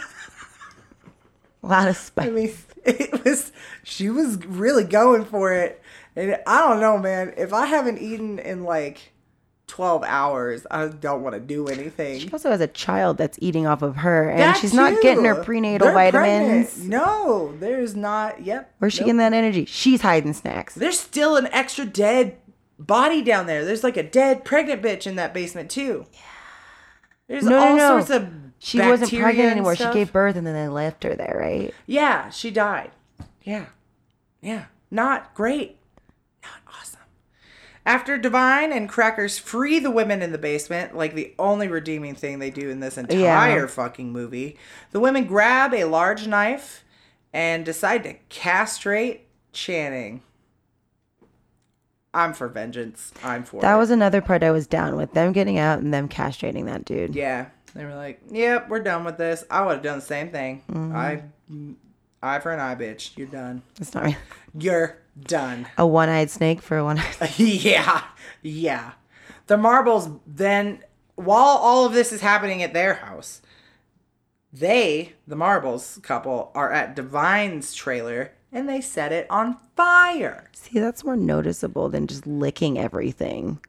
[1.62, 2.26] lot of spice.
[2.26, 3.52] I mean, it was
[3.84, 5.80] she was really going for it,
[6.16, 7.32] and I don't know, man.
[7.36, 9.11] If I haven't eaten in like
[9.72, 12.20] twelve hours, I don't want to do anything.
[12.20, 15.24] She also has a child that's eating off of her, and That she's not getting
[15.24, 16.68] her prenatal They're vitamins.
[16.74, 16.90] pregnant.
[16.90, 18.42] No, there's not.
[18.44, 18.74] Yep.
[18.78, 19.06] Where's she Nope.
[19.06, 19.64] getting that energy?
[19.64, 20.74] She's hiding snacks.
[20.74, 22.36] There's still an extra dead
[22.78, 23.64] body down there.
[23.64, 26.04] There's like a dead pregnant bitch in that basement too.
[26.12, 26.18] Yeah.
[27.28, 27.88] There's No, no, all no.
[28.00, 29.74] sorts of She wasn't pregnant anymore.
[29.74, 31.72] She gave birth and then they left her there, right?
[31.86, 32.90] Yeah, she died.
[33.42, 33.66] Yeah.
[34.42, 34.64] Yeah.
[34.90, 35.78] Not great.
[36.42, 36.91] Not awesome.
[37.84, 42.38] After Divine and Crackers free the women in the basement, like the only redeeming thing
[42.38, 44.56] they do in this entire fucking movie,
[44.92, 46.84] the women grab a large knife
[47.32, 50.22] and decide to castrate Channing.
[52.14, 53.12] I'm for vengeance.
[53.24, 53.78] I'm for That it.
[53.78, 55.12] was another part I was down with.
[55.12, 57.14] Them getting out and them castrating that dude.
[57.14, 60.30] Yeah, they were like, "Yep, we're done with this." I would have done the same
[60.30, 60.62] thing.
[60.70, 60.96] Mm-hmm.
[60.96, 61.22] I,
[62.22, 63.16] eye for an eye, bitch.
[63.16, 63.62] You're done.
[63.80, 64.16] It's not really
[64.58, 65.66] You're done.
[65.78, 68.04] a one eyed snake for a one eyed yeah,
[68.42, 68.92] yeah.
[69.46, 70.82] The marbles then,
[71.16, 73.42] while all of this is happening at their house,
[74.52, 80.50] they, the marbles couple, are at Divine's trailer and they set it on fire.
[80.52, 83.60] See, that's more noticeable than just licking everything.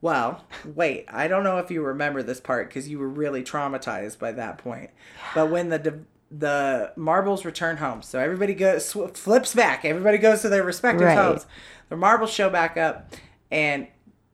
[0.00, 4.18] Well, wait, I don't know if you remember this part because you were really traumatized
[4.18, 4.90] by that point.
[5.34, 10.42] But when the the marbles return home, so everybody goes sw- flips back, everybody goes
[10.42, 11.16] to their respective Right.
[11.16, 11.46] homes.
[11.88, 13.14] The marbles show back up,
[13.50, 13.86] and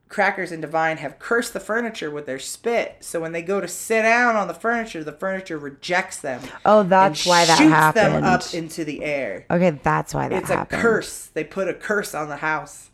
[0.08, 2.96] Crackers and Divine have cursed the furniture with their spit.
[3.00, 6.40] So when they go to sit down on the furniture, the furniture rejects them.
[6.64, 8.14] Oh, that's why that shoots happened.
[8.16, 9.44] them up into the air.
[9.50, 10.78] Okay, that's why that It's happened.
[10.78, 11.30] a curse.
[11.34, 12.90] They put a curse on the house.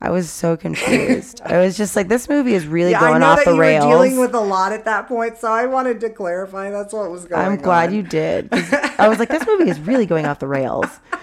[0.00, 1.42] I was so confused.
[1.44, 3.54] I was just like, this movie is really Yeah, I going know off that the
[3.54, 3.84] you rails.
[3.84, 7.10] were dealing with a lot at that point, so I wanted to clarify that's what
[7.10, 7.52] was going on.
[7.52, 8.48] I'm glad you did.
[8.52, 10.86] I was like, this movie is really going off the rails.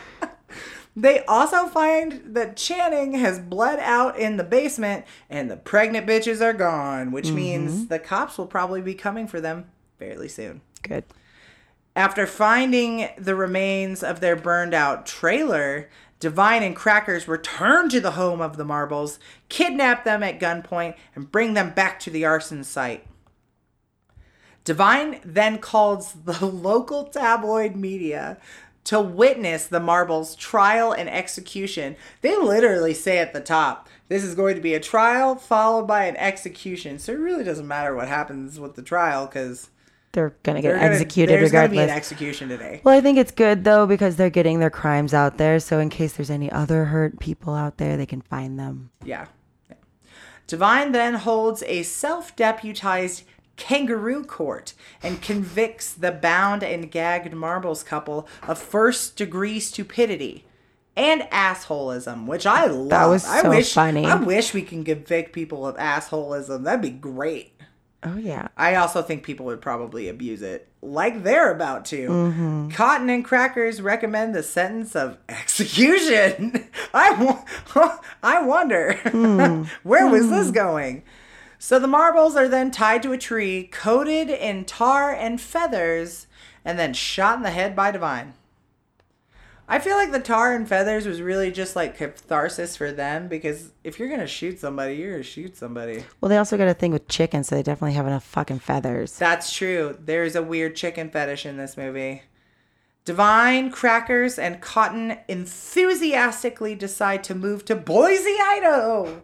[1.00, 6.42] They also find that Channing has bled out in the basement and the pregnant bitches
[6.42, 7.36] are gone, which Mm-hmm.
[7.36, 9.66] means the cops will probably be coming for them
[10.00, 10.62] fairly soon.
[10.82, 11.04] Good.
[11.96, 15.88] After finding the remains of their burned out trailer,
[16.20, 21.32] Divine and Crackers return to the home of the Marbles, kidnap them at gunpoint, and
[21.32, 23.06] bring them back to the arson site.
[24.64, 28.38] Divine then calls the local tabloid media
[28.84, 31.96] to witness the Marbles' trial and execution.
[32.22, 36.06] They literally say at the top, this is going to be a trial followed by
[36.06, 36.98] an execution.
[36.98, 39.70] So it really doesn't matter what happens with the trial because
[40.18, 42.82] They're gonna get they're gonna- executed there's going to be an execution today.
[42.84, 45.60] well, I think it's good though because they're getting their crimes out there.
[45.60, 48.90] So in case there's any other hurt people out there, they can find them.
[49.06, 49.28] Yeah.
[50.48, 53.26] Divine then holds a self deputized
[53.58, 60.46] kangaroo court and convicts the bound and gagged Marbles couple of first degree stupidity
[60.96, 62.90] and assholism, which I love.
[62.90, 64.06] That was I so wish, funny.
[64.06, 66.64] I wish we can convict people of assholism.
[66.64, 67.54] That'd be great.
[68.04, 68.48] Oh yeah.
[68.56, 72.08] I also think people would probably abuse it, like they're about to.
[72.08, 72.70] Mm-hmm.
[72.70, 76.68] Cotton and Crackers recommend the sentence of execution.
[76.94, 77.40] I,
[78.24, 79.64] I wonder Hmm.
[79.84, 81.04] where was this going.
[81.60, 86.28] So the marbles are then tied to a tree, coated in tar and feathers,
[86.64, 88.34] and then shot in the head by Divine.
[89.70, 93.74] I feel like the tar and feathers was really just like catharsis for them because
[93.84, 96.06] if you're gonna shoot somebody, you're gonna shoot somebody.
[96.22, 99.18] Well, they also got a thing with chickens, so they definitely have enough fucking feathers.
[99.18, 99.98] That's true.
[100.00, 102.24] There's a weird chicken fetish in this movie.
[103.04, 109.22] Divine, Crackers, and Cotton enthusiastically decide to move to Boise, Idaho.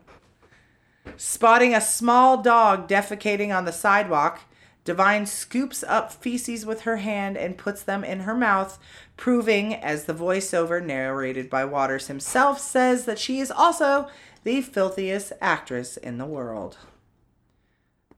[1.15, 4.41] Spotting a small dog defecating on the sidewalk,
[4.86, 8.77] Divine scoops up feces with her hand and puts them in her mouth,
[9.17, 14.08] proving, as the voiceover narrated by Waters himself says, that she is also
[14.43, 16.78] the filthiest actress in the world.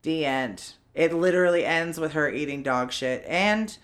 [0.03, 0.73] The end.
[0.93, 3.25] It literally ends with her eating dog shit.
[3.27, 3.77] And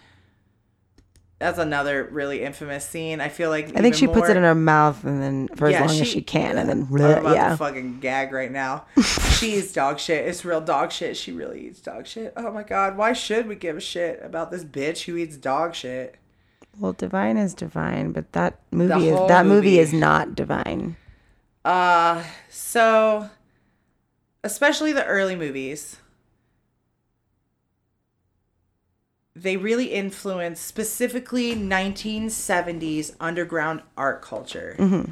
[1.40, 3.20] that's another really infamous scene.
[3.20, 5.72] I feel like I think she puts it in her mouth and then for as
[5.74, 7.50] Yeah, long as she- she can, and then I'm about yeah.
[7.50, 8.86] to fucking gag right now.
[9.02, 10.28] she eats dog shit.
[10.28, 11.18] It's real dog shit.
[11.18, 12.34] She really eats dog shit.
[12.38, 15.74] Oh my god, why should we give a shit about this bitch who eats dog
[15.74, 16.16] shit?
[16.80, 19.56] Well, divine is divine, but that movie is that movie.
[19.56, 19.80] movie.
[19.80, 20.96] is not divine.
[21.64, 23.30] Uh, so
[24.44, 25.98] especially the early movies,
[29.36, 34.76] they really influenced specifically 1970s underground art culture.
[34.78, 35.12] Mm-hmm.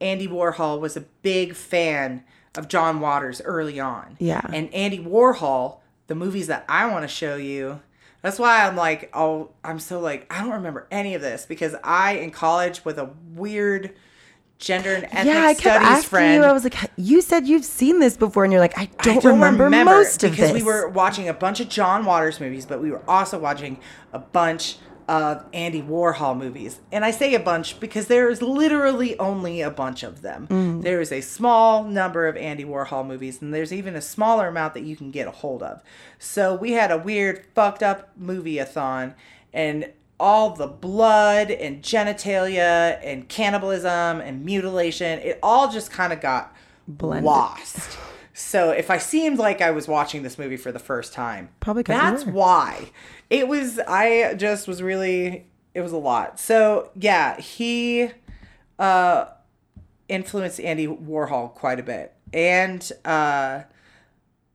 [0.00, 2.24] Andy Warhol was a big fan
[2.56, 4.16] of John Waters early on.
[4.18, 4.40] Yeah.
[4.52, 7.80] And Andy Warhol, the movies that I want to show you,
[8.22, 11.74] that's why I'm like, oh, I'm so like, I don't remember any of this because
[11.82, 13.94] I, in college, with a weird
[14.58, 16.48] gender and ethnic yeah, I kept studies asking friend, you.
[16.48, 19.30] I was like, you said you've seen this before, and you're like, I don't, I
[19.30, 20.62] remember, most of because this.
[20.62, 23.80] we were watching a bunch of John Waters movies, but we were also watching
[24.12, 24.76] a bunch
[25.10, 26.78] of Andy Warhol movies.
[26.92, 30.46] And I say a bunch because there is literally only a bunch of them.
[30.46, 30.82] Mm.
[30.82, 34.74] There is a small number of Andy Warhol movies, and there's even a smaller amount
[34.74, 35.82] that you can get a hold of.
[36.20, 39.16] So we had a weird, fucked up movie a thon,
[39.52, 46.20] and all the blood and genitalia and cannibalism and mutilation, it all just kind of
[46.20, 46.54] got
[46.86, 47.24] Blended.
[47.24, 47.98] lost.
[48.32, 51.82] So if I seemed like I was watching this movie for the first time, Probably
[51.82, 52.90] that's why.
[53.30, 56.38] It was I just was really it was a lot.
[56.38, 58.10] So yeah, he
[58.78, 59.26] uh
[60.08, 62.14] influenced Andy Warhol quite a bit.
[62.32, 63.62] And uh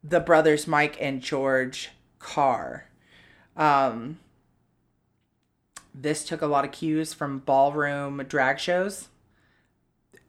[0.04, 2.82] the brothers Mike and George Kuchar.
[3.56, 4.20] Um
[5.94, 9.08] this took a lot of cues from ballroom drag shows.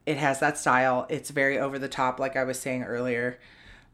[0.04, 1.06] It has that style.
[1.08, 3.38] It's very over the top, like I was saying earlier.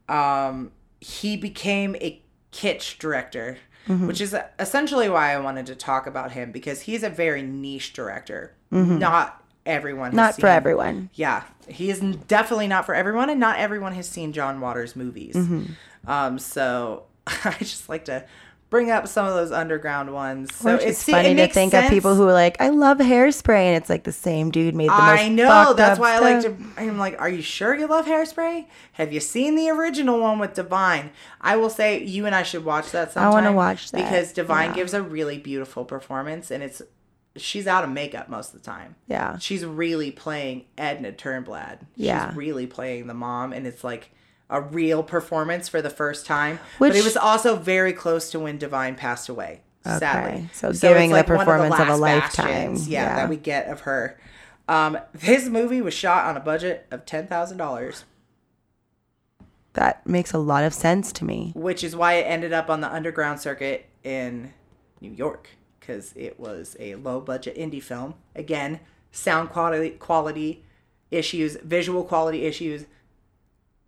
[0.07, 3.57] Um, he became a kitsch director,
[3.87, 4.07] Mm-hmm.
[4.07, 7.91] which is essentially why I wanted to talk about him because he's a very niche
[7.91, 8.55] director.
[8.71, 8.97] Mm-hmm.
[8.99, 10.11] Not everyone.
[10.11, 11.09] Has Not for everyone.
[11.13, 15.35] yeah, he is definitely not for everyone, and not everyone has seen John Waters movies.
[15.35, 16.09] Mm-hmm.
[16.09, 18.25] Um, so I just like to
[18.73, 20.51] bring up some of those underground ones.
[20.55, 23.65] So So it's funny it to think of people who are like, I love hairspray,
[23.65, 25.21] and it's like the same dude made the most.
[25.21, 25.75] I know.
[25.75, 26.57] That's why I like to.
[26.75, 28.65] I'm like, are you sure you love Hairspray?
[28.93, 31.11] Have you seen the original one with Divine?
[31.39, 33.31] I will say you and I should watch that sometime.
[33.31, 34.75] I wanna watch that, because Divine yeah.
[34.75, 36.81] gives a really beautiful performance, and it's
[37.35, 38.95] she's out of makeup most of the time.
[39.07, 39.37] Yeah.
[39.37, 41.79] she's really playing Edna Turnblad.
[41.95, 42.29] Yeah.
[42.29, 44.09] she's really playing the mom, and it's like
[44.49, 46.59] a real performance for the first time.
[46.79, 49.61] but it was also very close to when Divine passed away.
[49.83, 52.75] Sadly, so giving it's the performance of a lifetime.
[52.75, 53.15] yeah, Yeah.
[53.17, 54.17] that we get of her.
[54.69, 58.05] Um, this movie was shot on a budget of ten thousand dollars,
[59.73, 61.51] That makes a lot of sense to me.
[61.55, 64.53] which is why it ended up on the underground circuit in
[65.01, 68.13] New York because it was a low budget indie film.
[68.35, 68.79] Again,
[69.11, 70.63] sound quality quality
[71.11, 72.85] issues, visual quality issues.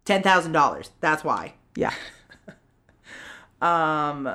[0.06, 0.92] Ten thousand dollars.
[1.02, 1.54] That's why.
[1.76, 1.94] Yeah.
[3.62, 4.30] Um,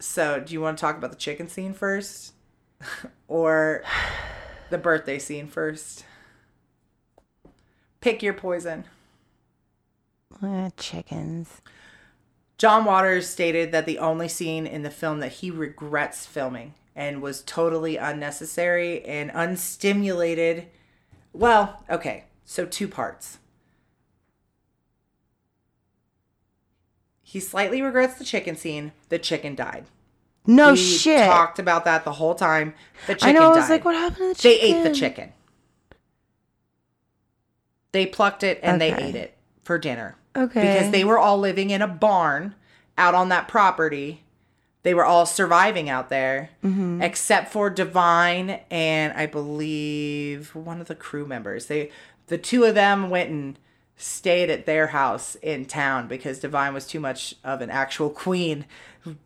[0.00, 2.32] so do you want to talk about the chicken scene first,
[3.28, 3.84] or
[4.70, 6.04] the birthday scene first?
[8.00, 8.84] Pick your poison.
[10.42, 11.62] Eh, chickens.
[12.58, 17.22] John Waters stated that the only scene in the film that he regrets filming and
[17.22, 20.66] was totally unnecessary and unstimulated.
[21.32, 23.38] Well, okay, so two parts.
[27.34, 28.92] He slightly regrets the chicken scene.
[29.08, 29.86] The chicken died.
[30.46, 31.26] No he shit.
[31.26, 32.74] talked about that the whole time.
[33.08, 33.46] The chicken I know.
[33.46, 33.70] I was died.
[33.70, 34.60] like, what happened to the chicken?
[34.60, 34.78] They chicken?
[34.78, 35.32] ate the chicken.
[37.90, 40.14] They plucked it and they ate it for dinner.
[40.36, 40.60] Okay.
[40.60, 42.54] Because they were all living in a barn
[42.96, 44.22] out on that property.
[44.84, 47.02] They were all surviving out there, Mm-hmm.
[47.02, 51.66] except for Divine and I believe one of the crew members.
[51.66, 51.90] They,
[52.28, 53.58] the two of them went and
[53.96, 58.64] stayed at their house in town because Divine was too much of an actual queen.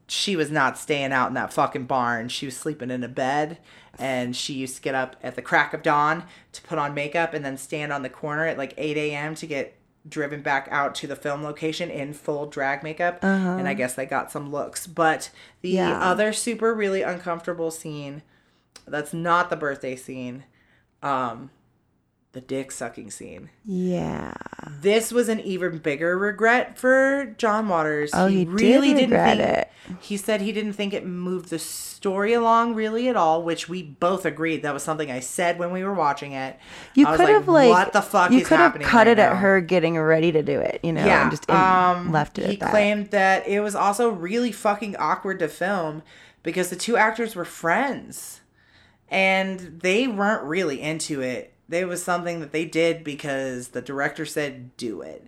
[0.07, 2.29] She was not staying out in that fucking barn.
[2.29, 3.59] She was sleeping in a bed
[3.99, 7.33] and she used to get up at the crack of dawn to put on makeup
[7.33, 9.35] and then stand on the corner at like 8 a.m.
[9.37, 9.75] to get
[10.09, 13.19] driven back out to the film location in full drag makeup.
[13.23, 14.87] And I guess they got some looks.
[14.87, 15.31] But
[15.63, 15.99] the Yeah.
[15.99, 18.23] other super really uncomfortable scene
[18.87, 20.45] that's not the birthday scene,
[21.03, 21.51] um,
[22.39, 23.51] the dick sucking scene.
[23.65, 24.33] yeah.
[24.81, 28.11] This was an even bigger regret for John Waters.
[28.15, 29.73] Oh, he really did regret think, it.
[30.01, 33.83] He said he didn't think it moved the story along really at all, which we
[33.83, 34.63] both agreed.
[34.63, 36.59] That was something I said when we were watching it.
[36.95, 39.19] You could have like what the fuck you is could have happening cut right it
[39.19, 42.47] at her getting ready to do it, you know, Yeah, and just um, left it
[42.47, 42.71] He at that.
[42.71, 46.03] claimed that it was also really fucking awkward to film
[46.45, 48.43] because the two actors were friends,
[49.11, 51.55] and they weren't really into it.
[51.71, 55.27] It was something that they did because the director said do it,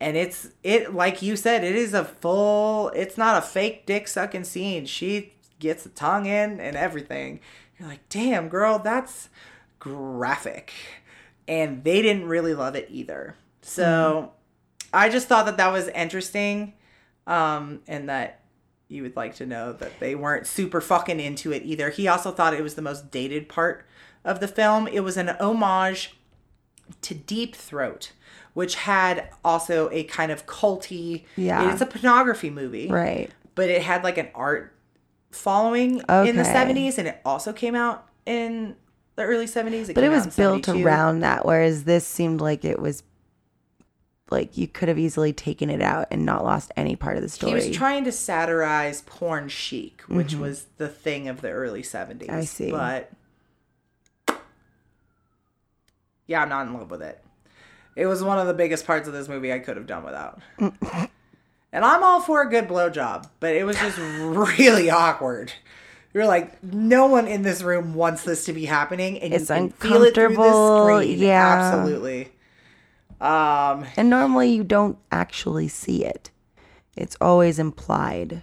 [0.00, 2.88] and it's it like you said, it is a full.
[2.90, 4.86] It's not a fake dick sucking scene.
[4.86, 7.40] She gets the tongue in and everything.
[7.78, 9.28] You're like, damn, girl, that's
[9.78, 10.72] graphic,
[11.46, 13.36] and they didn't really love it either.
[13.62, 14.32] So.
[14.92, 16.72] I just thought that that was interesting,
[17.26, 18.40] um, and that
[18.88, 21.90] you would like to know that they weren't super fucking into it either.
[21.90, 23.84] He also thought it was the most dated part
[24.24, 24.88] of the film.
[24.88, 26.14] It was an homage
[27.02, 28.12] to Deep Throat,
[28.54, 31.24] which had also a kind of culty.
[31.36, 31.72] Yeah.
[31.72, 33.30] it's a pornography movie, right.
[33.54, 34.74] But it had like an art
[35.30, 38.76] following in the seventies, and it also came out in
[39.16, 39.90] the early seventies.
[39.92, 43.02] But it was built around that, whereas this seemed like it was
[44.30, 47.28] like you could have easily taken it out and not lost any part of the
[47.28, 47.60] story.
[47.60, 52.26] He was trying to satirize porn chic, which was the thing of the early 70s.
[52.26, 52.34] Mm-hmm.
[52.34, 52.70] I see.
[52.70, 53.10] But
[56.28, 57.22] yeah, I'm not in love with it.
[57.96, 60.40] It was one of the biggest parts of this movie I could have done without.
[60.58, 65.52] and I'm all for a good blowjob, but it was just really awkward.
[66.14, 69.56] You're like, no one in this room wants this to be happening, and It's you
[69.56, 71.18] can feel it through the uncomfortable, screen.
[71.18, 71.72] yeah.
[71.74, 72.28] absolutely.
[73.20, 76.30] Um, and normally you don't actually see it.
[76.96, 78.42] It's always implied.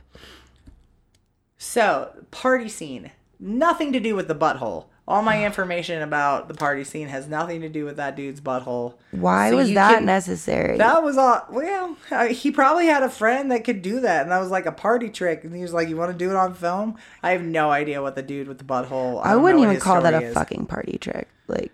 [1.58, 3.12] So, party scene.
[3.40, 4.86] Nothing to do with the butthole.
[5.08, 8.96] All my information about the party scene has nothing to do with that dude's butthole.
[9.12, 10.78] Why So was that can- necessary?
[10.78, 11.46] That was all.
[11.52, 14.66] Well, I- he probably had a friend that could do that, and that was like
[14.66, 15.44] a party trick.
[15.44, 18.02] And he was like, "You want to do it on film?" I have no idea
[18.02, 19.24] what the dude with the butthole.
[19.24, 20.34] I don't wouldn't even call that a is.
[20.34, 21.28] fucking party trick.
[21.48, 21.72] Like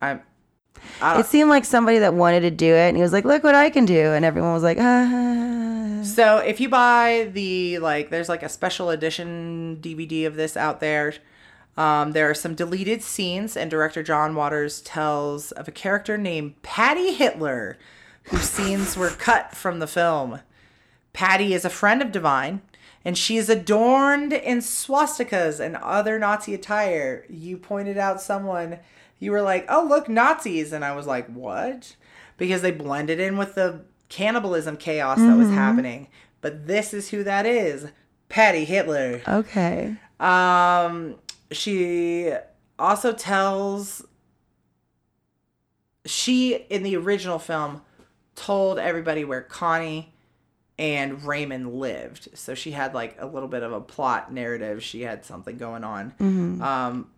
[0.00, 0.22] I'm.
[1.02, 3.44] I it seemed like somebody that wanted to do it and he was like, "Look
[3.44, 8.08] what I can do." And everyone was like, "Ah." So if you buy the like,
[8.08, 11.12] there's like a special edition DVD of this out there.
[11.76, 16.60] Um, there are some deleted scenes, and director John Waters tells of a character named
[16.62, 17.78] Patty Hitler,
[18.24, 20.40] whose scenes were cut from the film.
[21.12, 22.62] Patty is a friend of Divine,
[23.04, 27.24] and she is adorned in swastikas and other Nazi attire.
[27.28, 28.78] You pointed out someone,
[29.18, 30.72] you were like, oh, look, Nazis.
[30.72, 31.96] And I was like, what?
[32.36, 36.08] Because they blended in with the cannibalism chaos that was happening.
[36.40, 37.90] But this is who that is
[38.28, 39.20] Patty Hitler.
[39.26, 39.96] Okay.
[40.20, 41.16] Um,
[41.52, 42.32] she
[42.78, 44.04] also tells
[46.04, 47.82] she in the original film
[48.34, 50.14] told everybody where Connie
[50.78, 52.30] and Raymond lived.
[52.34, 54.82] So she had like a little bit of a plot narrative.
[54.82, 56.14] She had something going on.
[56.62, 57.10] Um,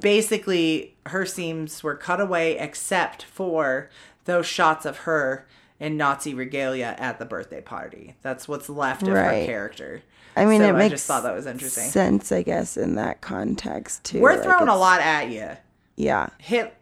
[0.00, 3.88] basically, her scenes were cut away except for
[4.24, 5.46] those shots of her
[5.78, 8.16] in Nazi regalia at the birthday party.
[8.22, 9.08] That's what's left of
[9.40, 10.02] her character.
[10.36, 11.84] I mean, So it makes I just thought that was interesting.
[11.84, 14.20] sense, I guess, in that context too.
[14.20, 15.50] We're Like, throwing a lot at you.
[15.96, 16.74] Yeah, Hit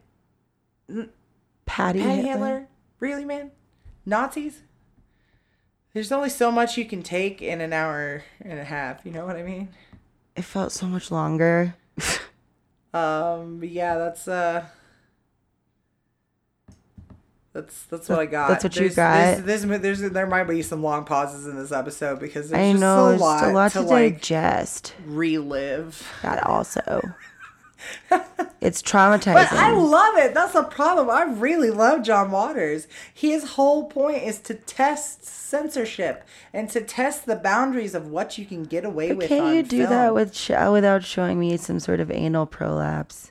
[0.88, 1.07] Patty,
[1.66, 2.22] Patty Hitler.
[2.22, 2.66] Hitler?
[3.00, 3.52] Really, man?
[4.05, 4.62] Nazis?
[5.92, 9.00] There's only so much you can take in an hour and a half.
[9.05, 9.68] You know what I mean?
[10.34, 11.74] It felt so much longer.
[12.92, 14.66] Um, yeah, that's uh,
[17.55, 18.48] that's that's what I got.
[18.48, 19.46] that's what you There's- got?
[19.46, 22.72] This, this, there's there might be some long pauses in this episode because there's I
[22.72, 24.92] just know a lot, a lot to, to, like digest.
[25.07, 26.07] relive.
[26.22, 27.00] That also,
[28.61, 29.34] it's traumatizing.
[29.34, 29.52] But.
[29.52, 30.34] I love it.
[30.34, 31.11] That's the problem.
[31.11, 32.86] I really love John Waters.
[33.12, 38.44] His whole point is to test censorship and to test the boundaries of what you
[38.46, 39.28] can get away But with.
[39.28, 39.90] can't you do film.
[39.90, 43.30] that with sh- without showing me some sort of anal prolapse?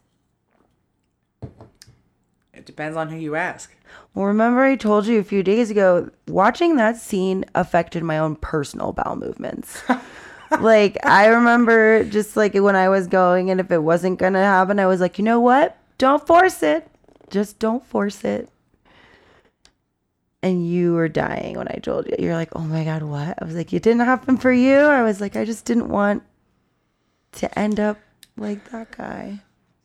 [2.64, 3.76] It depends on who you ask.
[4.16, 8.38] Well, remember I told you a few days ago, watching that scene affected my own
[8.38, 9.84] personal bowel movements.
[10.61, 14.39] like I remember just like when I was going and if it wasn't going to
[14.39, 15.78] happen, I was like, "You know what?
[15.97, 16.88] Don't force it.
[17.30, 18.47] Just don't force it."
[20.41, 22.16] And you were dying when I told you.
[22.18, 25.03] You're like, "Oh my god, what?" I was like, "It didn't happen for you." I
[25.03, 26.24] was like, "I just didn't want
[27.34, 27.97] to end up
[28.38, 29.41] like that guy."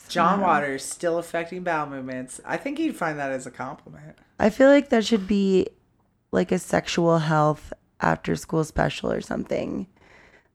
[0.09, 2.41] John Waters still affecting bowel movements.
[2.45, 4.17] I think he'd find that as a compliment.
[4.39, 5.69] I feel like that should be
[6.31, 9.87] like a sexual health after school special or something.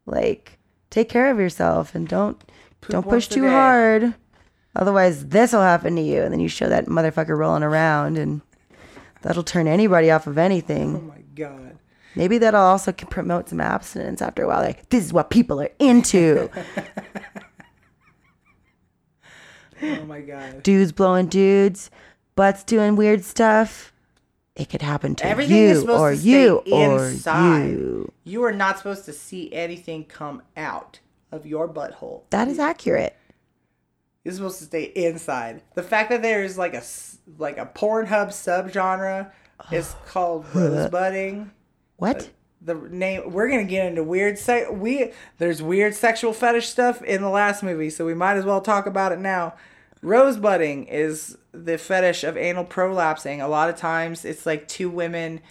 [0.06, 2.42] Like take care of yourself and don't
[2.90, 4.14] don't push too hard.
[4.76, 8.42] Otherwise this will happen to you and then you show that motherfucker rolling around and
[9.22, 10.96] that'll turn anybody off of anything.
[10.96, 11.78] Oh my god.
[12.16, 15.72] Maybe that'll also promote some abstinence after a while like this is what people are
[15.80, 16.50] into.
[19.84, 20.64] Oh my god.
[20.64, 21.92] dudes blowing dudes,
[22.36, 23.92] butts doing weird stuff.
[24.56, 27.70] It could happen to Everything is you supposed or to stay you or inside.
[27.70, 28.12] you.
[28.24, 31.00] You are not supposed to see anything come out
[31.32, 32.22] of your butthole.
[32.30, 33.18] That is accurate.
[34.24, 35.64] You're supposed to stay inside.
[35.74, 36.84] The fact that there's like a
[37.38, 39.32] like a Pornhub subgenre
[39.72, 41.52] is called rosebudding.
[41.98, 42.22] What?
[42.22, 42.26] Uh,
[42.66, 47.22] the name we're gonna get into weird se- we there's weird sexual fetish stuff in
[47.22, 49.56] the last movie, so we might as well talk about it now.
[50.04, 53.42] Rosebudding is the fetish of anal prolapsing.
[53.44, 55.42] A lot of times it's like two women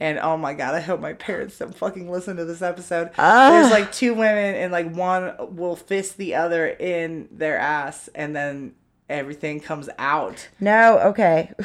[0.00, 3.08] and oh my god, I hope my parents don't fucking listen to this episode.
[3.08, 3.68] There's ah.
[3.70, 8.74] like two women and like one will fist the other in their ass and then
[9.10, 10.48] everything comes out.
[10.58, 11.52] No, okay.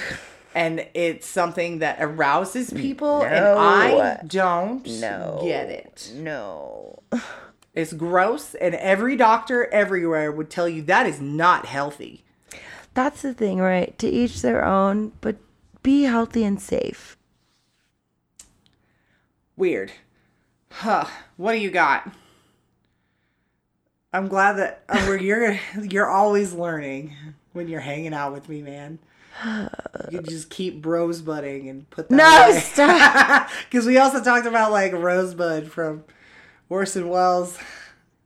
[0.58, 5.42] And it's something that arouses people and I don't No.
[5.44, 6.14] get it.
[6.16, 7.04] No.
[7.74, 12.24] It's gross and every doctor everywhere would tell you that is not healthy.
[12.96, 13.96] That's the thing, right?
[14.00, 15.36] To each their own, but
[15.84, 17.18] be healthy and safe.
[19.56, 19.92] Weird.
[20.72, 21.06] Huh.
[21.38, 22.12] What do you got?
[24.12, 27.14] I'm glad that uh, we're, you're you're always learning
[27.54, 29.00] when you're hanging out with me, man.
[30.10, 32.60] You just keep rosebudding and put that No, away.
[32.62, 33.50] stop.
[33.70, 36.06] Because we also talked about like Rosebud from
[36.70, 37.58] Orson Welles,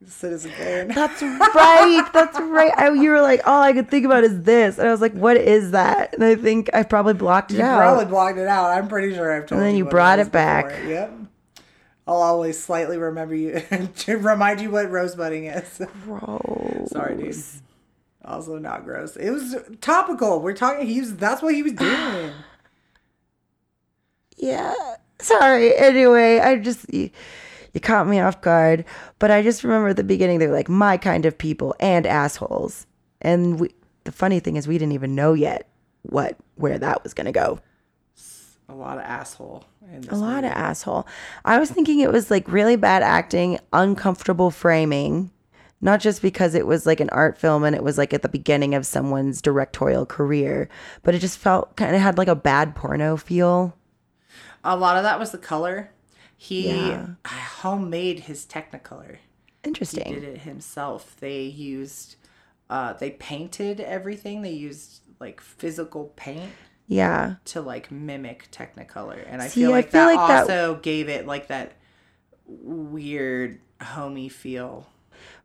[0.05, 0.87] Citizen Kane.
[0.95, 2.09] That's right.
[2.13, 2.71] That's right.
[2.77, 5.13] I, you were like, all I could think about is this, and I was like,
[5.13, 6.13] what is that?
[6.13, 7.77] And I think I probably blocked it You out.
[7.79, 8.71] probably blocked it out.
[8.71, 9.63] I'm pretty sure I've told you.
[9.65, 10.69] And then you what brought was it back.
[10.69, 10.85] before.
[10.89, 11.13] Yep.
[12.07, 13.61] I'll always slightly remember you
[13.97, 15.81] to remind you what rosebudding is.
[16.05, 16.89] Gross.
[16.91, 17.35] Sorry, dude.
[18.25, 19.15] Also not gross.
[19.15, 20.39] It was topical.
[20.41, 20.87] We're talking.
[20.87, 21.15] He was.
[21.17, 22.31] That's what he was doing.
[24.37, 24.73] Yeah.
[25.19, 25.75] Sorry.
[25.75, 26.85] Anyway, I just
[27.73, 28.85] you, caught me off guard,
[29.19, 32.05] but I just remember at the beginning they were like my kind of people and
[32.05, 32.85] assholes,
[33.21, 33.69] and we.
[34.05, 35.67] The funny thing is, we didn't even know yet
[36.03, 37.59] what where that was gonna go.
[38.67, 39.65] A lot of asshole.
[39.93, 40.47] In this A lot movie.
[40.47, 41.07] of asshole.
[41.43, 45.31] I was thinking it was like really bad acting, uncomfortable framing,
[45.81, 48.29] not just because it was like an art film and it was like at the
[48.29, 50.69] beginning of someone's directorial career,
[51.03, 53.75] but it just felt kind of had like a bad porno feel.
[54.63, 55.89] A lot of that was the color.
[56.41, 57.15] He Yeah.
[57.25, 59.17] homemade his Technicolor.
[59.65, 60.05] Interesting.
[60.13, 61.17] He did it himself.
[61.19, 62.15] They used.
[62.69, 64.41] Uh, they painted everything.
[64.41, 66.53] They used like physical paint
[66.87, 67.35] Yeah.
[67.45, 70.79] to like mimic Technicolor, and I See, feel I like feel that like that- also
[70.79, 71.73] gave it like that
[72.45, 74.87] weird homey feel.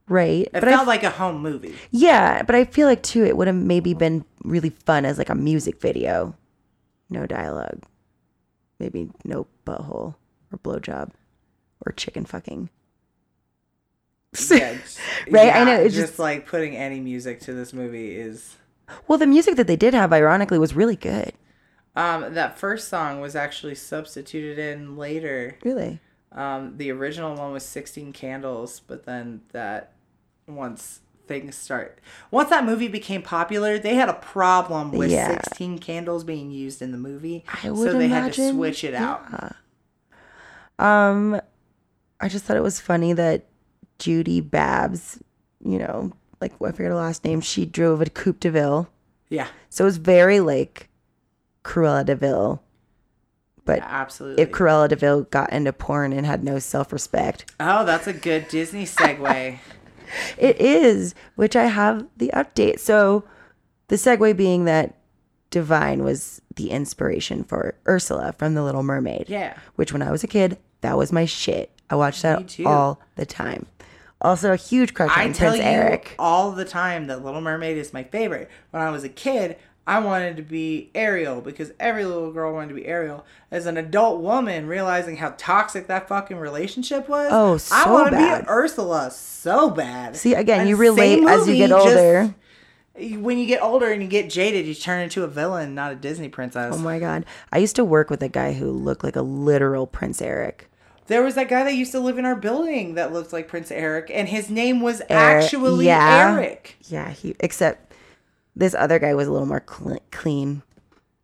[0.09, 0.43] Right.
[0.47, 1.75] It but I felt like a home movie.
[1.91, 5.31] Yeah, but I feel like too it would have maybe been really fun as like
[5.31, 6.37] a music video.
[7.11, 7.83] No dialogue.
[8.79, 10.15] Maybe no butthole
[10.55, 11.11] or blowjob
[11.85, 12.71] or chicken fucking.
[14.51, 14.77] Yeah,
[15.31, 18.57] Right, I know, it's just, just- like putting any music to this movie is.
[19.09, 21.33] Well, the music that they did have ironically was really good.
[21.97, 25.57] Um, that first song was actually substituted in later.
[25.65, 26.01] Really?
[26.33, 29.93] Um, the original one was 16 Candles, but then that
[30.47, 31.99] once things start
[32.31, 35.29] once that movie became popular, they had a problem with Yeah.
[35.29, 37.45] 16 Candles being used in the movie.
[37.63, 39.55] I would so they had to switch it out.
[40.79, 41.09] Yeah.
[41.09, 41.41] Um
[42.21, 43.47] I just thought it was funny that
[43.99, 45.21] Judy Babs,
[45.65, 48.89] you know, like I forget her last name, she drove a Coupe de Ville.
[49.29, 50.89] Yeah, So it was very like
[51.65, 52.63] Cruella de Vil.
[53.65, 54.43] But absolutely.
[54.43, 57.51] if Cruella de Vil got into porn and had no self respect.
[57.59, 59.59] oh, that's a good Disney segue.
[60.39, 62.79] It is, which I have the update.
[62.79, 63.25] So
[63.89, 64.95] the segue being that
[65.51, 69.27] Divine was the inspiration for Ursula from The Little Mermaid.
[69.29, 69.57] Yeah.
[69.75, 71.71] Which when I was a kid, that was my shit.
[71.91, 73.67] I watched that all the time.
[74.21, 76.15] Also a huge crush I on tell Prince you Eric.
[76.19, 78.51] all the time that Little Mermaid is my favorite.
[78.71, 79.57] When I was a kid,
[79.87, 83.27] I wanted to be Ariel because every little girl wanted to be Ariel.
[83.51, 88.13] As an adult woman, realizing how toxic that fucking relationship was, Oh, so I want
[88.13, 90.17] to be Ursula so bad.
[90.17, 92.35] See, again, And you relate same as you movie, get just- older.
[93.21, 95.97] when you get older and you get jaded, you turn into a villain, not a
[95.97, 96.75] Disney princess.
[96.75, 97.27] Oh my god.
[97.53, 100.71] I used to work with a guy who looked like a literal Prince Eric.
[101.07, 103.71] There was that guy that used to live in our building that looked like Prince
[103.71, 106.33] Eric, and his name was Eric- actually yeah.
[106.35, 106.77] Eric.
[106.89, 107.93] Yeah, he except
[108.57, 110.63] this other guy was a little more cl- clean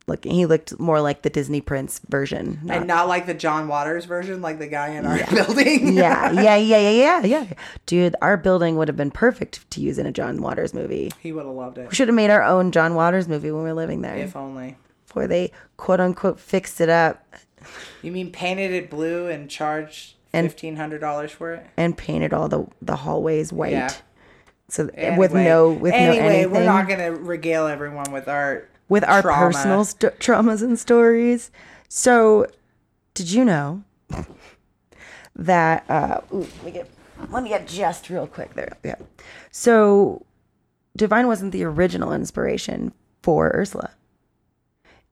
[0.07, 0.33] looking.
[0.33, 2.59] He looked more like the Disney Prince version.
[2.64, 5.93] not- And not like the John Waters version, like the guy in our building.
[5.95, 7.47] yeah, yeah, yeah, yeah, yeah, yeah.
[7.87, 11.11] Dude, our building would have been perfect to use in a John Waters movie.
[11.20, 11.89] He would have loved it.
[11.89, 14.16] We should have made our own John Waters movie when we were living there.
[14.16, 14.76] If only.
[15.07, 17.24] Before they quote unquote fixed it up
[18.03, 21.67] You mean painted it blue and charged fifteen hundred dollars for it?
[21.77, 23.73] and painted all the the hallways white.
[23.73, 23.93] Yeah.
[24.69, 26.51] So with no with anyway, no anything.
[26.53, 29.53] we're not gonna regale everyone with our with our trauma.
[29.53, 31.51] personal st- traumas and stories.
[31.89, 32.47] So,
[33.15, 33.83] did you know
[35.37, 35.85] that?
[35.91, 36.91] Uh, ooh, let me get
[37.31, 38.77] let me get just real quick there.
[38.85, 38.97] Yeah.
[39.51, 40.25] So,
[40.97, 42.93] Divine wasn't the original inspiration
[43.23, 43.91] for Ursula.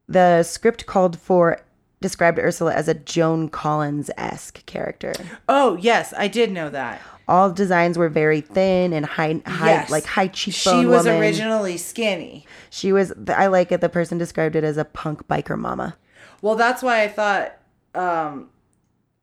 [0.08, 1.58] The script called for
[2.00, 5.12] described Ursula as a Joan Collins esque character.
[5.48, 7.00] Oh yes, I did know that.
[7.26, 9.90] All designs were very thin and high, high Yes.
[9.90, 11.20] like high cheekbone She was woman.
[11.20, 12.46] originally skinny.
[12.70, 13.12] She was.
[13.28, 13.80] I like it.
[13.82, 15.96] The person described it as a punk biker mama.
[16.40, 17.58] Well, that's why I thought
[17.94, 18.48] um,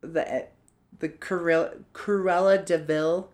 [0.02, 0.48] the
[1.00, 3.30] the Cruella, Cruella de Vil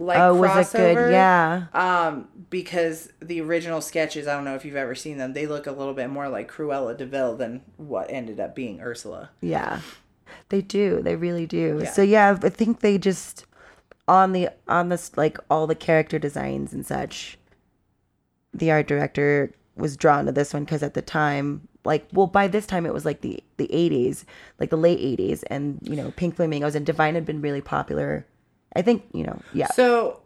[0.00, 0.92] like Oh, was crossover.
[0.92, 1.12] it good?
[1.12, 1.66] Yeah.
[1.74, 5.34] Um, because the original sketches, I don't know if you've ever seen them.
[5.34, 8.80] They look a little bit more like Cruella de Vil than what ended up being
[8.80, 9.30] Ursula.
[9.40, 9.80] Yeah.
[10.48, 11.02] They do.
[11.02, 11.80] They really do.
[11.84, 11.90] Yeah.
[11.90, 13.44] So yeah, I think they just
[14.08, 17.38] on the on this like all the character designs and such.
[18.52, 22.48] The art director was drawn to this one because at the time like well by
[22.48, 24.24] this time it was like the the 80s
[24.58, 28.26] like the late 80s and you know pink flamingos and divine had been really popular
[28.76, 30.20] i think you know yeah So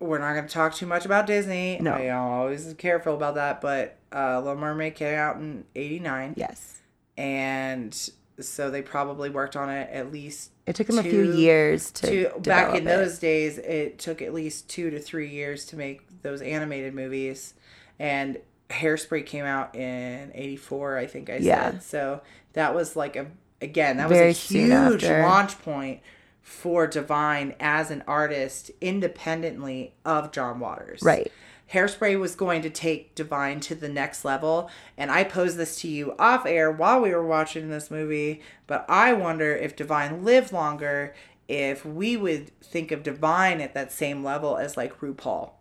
[0.00, 1.78] we're not going to talk too much about Disney.
[1.80, 1.92] No.
[1.92, 6.80] I always careful about that, but uh, Little Mermaid came out in '89, yes
[7.16, 10.50] and so they probably worked on it at least.
[10.66, 12.84] it took them a few years to two, back in it.
[12.86, 13.58] those days.
[13.58, 17.54] It took at least two to three years to make those animated movies,
[17.98, 18.38] and
[18.70, 21.70] Hairspray came out in '84, I think I Yeah.
[21.72, 21.82] said.
[21.82, 22.22] So
[22.54, 23.26] that was like a
[23.60, 26.00] again that Very was a huge launch point
[26.42, 31.02] for Divine as an artist independently of John Waters.
[31.02, 31.30] Right.
[31.72, 34.68] Hairspray was going to take Divine to the next level.
[34.98, 38.42] And I posed this to you off air while we were watching this movie.
[38.66, 41.14] But I wonder if Divine lived longer,
[41.48, 45.52] if we would think of Divine at that same level as like RuPaul.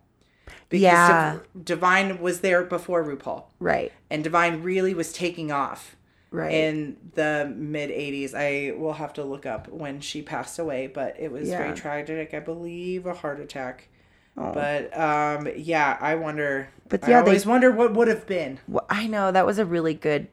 [0.68, 1.38] Because Yeah.
[1.54, 3.46] Div- Divine was there before RuPaul.
[3.60, 5.96] right And Divine really was taking off
[6.32, 8.34] right in the mid 80s.
[8.34, 11.58] I will have to look up when she passed away, but it was Yeah.
[11.60, 12.34] very tragic.
[12.34, 13.88] I believe a heart attack.
[14.36, 16.70] But um, yeah, I wonder.
[16.90, 18.60] But yeah, I they- always wonder what would have been.
[18.68, 20.30] Well, I know that was a really good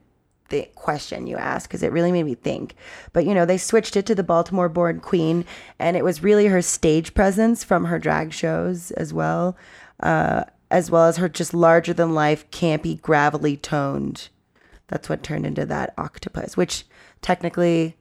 [0.48, 2.74] th- question you asked because it really made me think.
[3.12, 5.44] But you know, they switched it to the Baltimore born queen,
[5.80, 9.56] and it was really her stage presence from her drag shows as well,
[10.00, 14.28] uh, as well as her just larger than life, campy, gravelly toned.
[14.88, 16.84] That's what turned into that octopus, which
[17.22, 17.96] technically.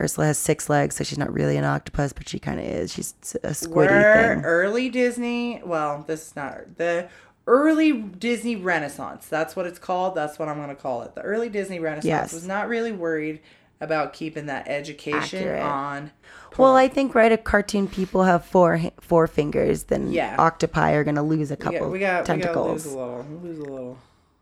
[0.00, 2.90] Ursula has six legs, so she's not really an octopus, but she kind of is.
[2.90, 3.12] She's
[3.44, 4.44] a squiddy We're thing.
[4.46, 5.60] early Disney.
[5.62, 7.10] Well, this is not the
[7.46, 9.26] early Disney Renaissance.
[9.26, 10.14] That's what it's called.
[10.14, 11.14] That's what I'm going to call it.
[11.14, 12.32] The early Disney Renaissance Yes.
[12.32, 13.40] was not really worried
[13.82, 15.62] about keeping that education Accurate.
[15.62, 16.12] on.
[16.56, 20.34] Well, I think right, if cartoon people have four four fingers, then Yeah.
[20.38, 22.86] octopi are gonna lose a We couple got, we got, we got tentacles.
[22.86, 23.26] lose a little.
[23.42, 23.98] Lose a little.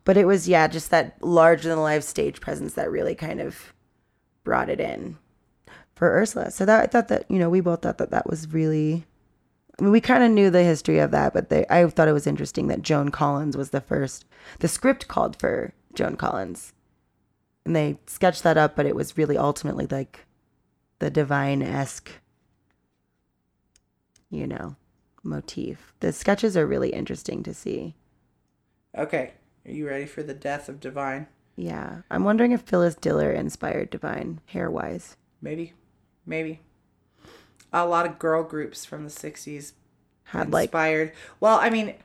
[0.09, 3.75] But it was yeah, just that larger than life stage presence that really kind of
[4.43, 5.19] brought it in
[5.95, 6.51] for Ursula.
[6.51, 9.05] So that I thought that you know we both thought that that was really.
[9.79, 12.15] I mean, we kind of knew the history of that, but they, I thought it
[12.15, 14.25] was interesting that Joan Collins was the first.
[14.61, 16.73] The script called for Joan Collins,
[17.67, 20.25] and they sketched that up, but it was really ultimately like
[21.01, 22.13] the divine esque,
[24.31, 24.77] you know,
[25.23, 25.93] motif.
[26.01, 27.95] The sketches are really interesting to see.
[28.97, 29.33] Okay.
[29.69, 31.27] Are you ready for the death of Divine?
[31.55, 35.19] Yeah, I'm wondering if Phyllis Diller inspired Divine hair wise.
[35.43, 35.75] Maybe.
[36.25, 36.61] Maybe.
[37.71, 39.73] A lot of girl groups from the 60s
[40.25, 41.13] Had like inspired.
[41.39, 41.97] Well, I mean,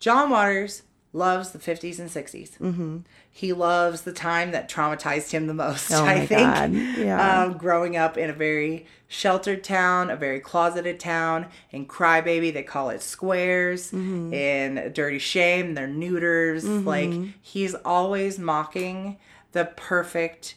[0.00, 2.58] John Waters loves the 50s and 60s.
[2.58, 2.98] Mm-hmm.
[3.30, 6.40] He loves the time that traumatized him the most, Oh I think.
[6.40, 7.42] God, yeah.
[7.44, 11.46] Um, growing up in a very sheltered town, a very closeted town.
[11.70, 13.90] In Crybaby, they call it squares.
[13.90, 14.32] Mm-hmm.
[14.32, 16.64] In Dirty Shame, they're neuters.
[16.64, 19.18] Like, he's always mocking
[19.52, 20.54] the perfect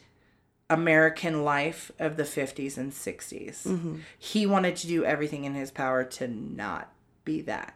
[0.69, 3.99] American life of the 50s and 60s.
[4.17, 6.91] He wanted to do everything in his power to not
[7.25, 7.75] be that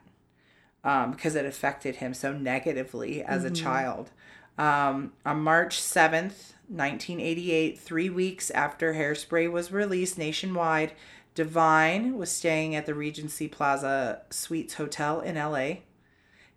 [0.83, 4.11] um, because it affected him so negatively as a child.
[4.57, 10.93] Um, on March 7th, 1988, three weeks after Hairspray was released nationwide,
[11.33, 15.81] Divine was staying at the Regency Plaza Suites Hotel in LA.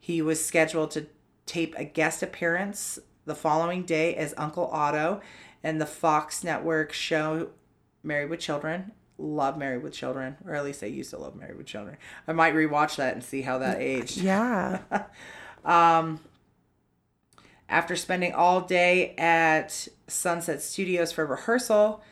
[0.01, 1.07] He was scheduled to
[1.47, 5.21] tape a guest appearance the following day as Uncle Otto
[5.63, 7.51] in the Fox Network show
[8.03, 8.93] Married with Children.
[9.19, 11.97] Love Married with Children, or at least I used to love Married with Children.
[12.27, 14.19] I might rewatch that and see how that aged.
[14.19, 14.81] yeah,
[15.65, 16.21] um,
[17.69, 22.03] After spending all day at Sunset Studios for rehearsal,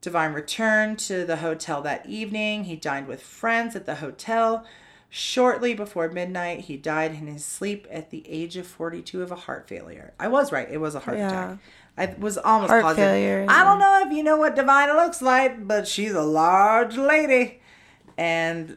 [0.00, 2.64] Divine returned to the hotel that evening.
[2.64, 4.64] He dined with friends at the hotel.
[5.08, 9.36] Shortly before midnight, he died in his sleep at the age of 42 of a
[9.36, 10.12] heart failure.
[10.18, 10.68] I was right.
[10.70, 11.28] It was a heart Yeah.
[11.28, 11.58] attack.
[11.96, 13.04] I was almost Heart positive.
[13.08, 16.96] failure, I don't know if you know what Divine looks like, but she's a large
[16.96, 17.60] lady.
[18.16, 18.76] And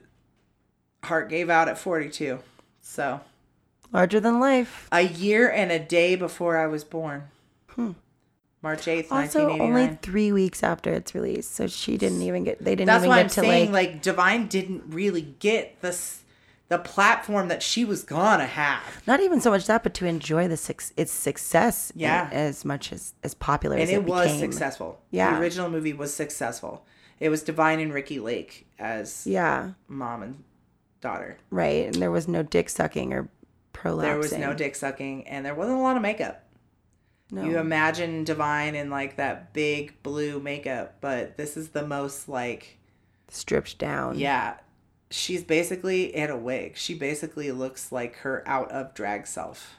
[1.03, 2.39] heart gave out at 42.
[2.81, 3.21] So,
[3.91, 4.87] larger than life.
[4.91, 7.23] a year and a day before I was born.
[8.63, 9.13] March 8th, Hmm.
[9.13, 9.61] Also, 1989.
[9.61, 12.63] only three weeks after its release, so she didn't even get.
[12.63, 15.79] They didn't That's even why get I'm to saying like, like, Divine didn't really get
[15.81, 16.21] this
[16.69, 18.83] the platform that she was gonna have.
[19.07, 20.53] Not even so much that, but to enjoy the
[20.97, 21.91] its success.
[21.91, 22.29] in- Yeah.
[22.31, 24.51] as much as as popular And as it, it, was became.
[24.51, 25.01] successful.
[25.11, 25.35] Yeah.
[25.35, 26.85] The original movie was successful.
[27.19, 30.43] It was Divine and Ricki Lake as Yeah, mom and
[31.01, 31.37] daughter.
[31.49, 31.85] right.
[31.87, 33.29] And there was no dick sucking or
[33.73, 34.01] prolapsing.
[34.01, 36.43] There was no dick sucking and there wasn't a lot of makeup.
[37.31, 37.43] No.
[37.43, 42.77] You imagine Divine in like that big blue makeup, but this is the most like
[43.29, 44.17] stripped down.
[44.19, 44.55] Yeah.
[45.09, 46.77] She's basically in a wig.
[46.77, 49.77] She basically looks like her out of drag self.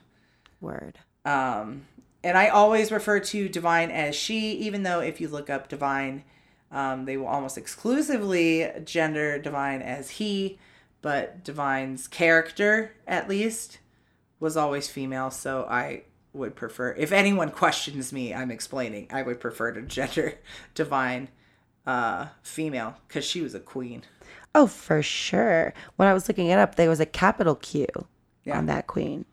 [0.61, 0.99] Word.
[1.25, 1.87] Um
[2.23, 6.25] and I always refer to Divine as she, even though if you look up Divine,
[6.71, 10.59] um, they will almost exclusively gender Divine as he,
[11.01, 13.79] but Divine's character, at least,
[14.41, 15.31] was always female.
[15.31, 16.03] So I
[16.33, 20.35] would prefer, if anyone questions me, I'm explaining, I would prefer to gender
[20.75, 21.29] Divine
[21.87, 24.03] uh, female because she was a queen.
[24.55, 25.73] Oh, for sure.
[25.97, 27.87] When I was looking it up, there was a capital Q
[28.45, 28.59] Yeah.
[28.59, 29.25] on that queen.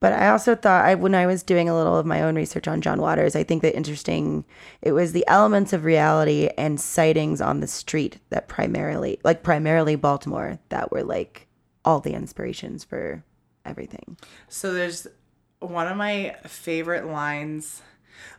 [0.00, 2.68] But I also thought I when I was doing a little of my own research
[2.68, 4.44] on John Waters, I think that interesting
[4.80, 9.96] it was the elements of reality and sightings on the street that primarily like primarily
[9.96, 11.48] Baltimore that were like
[11.84, 13.24] all the inspirations for
[13.64, 14.16] everything.
[14.48, 15.08] So there's
[15.58, 17.82] one of my favorite lines.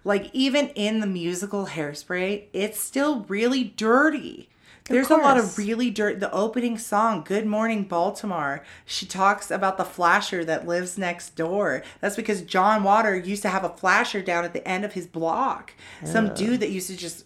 [0.05, 4.49] Like even in the musical Hairspray, it's still really dirty.
[4.90, 6.20] There's a lot of really dirt.
[6.20, 11.84] The opening song, "Good Morning Baltimore," she talks about the flasher that lives next door.
[12.02, 15.08] That's because John Water used to have a flasher down at the end of his
[15.08, 15.74] block.
[16.04, 17.26] Some dude that used to just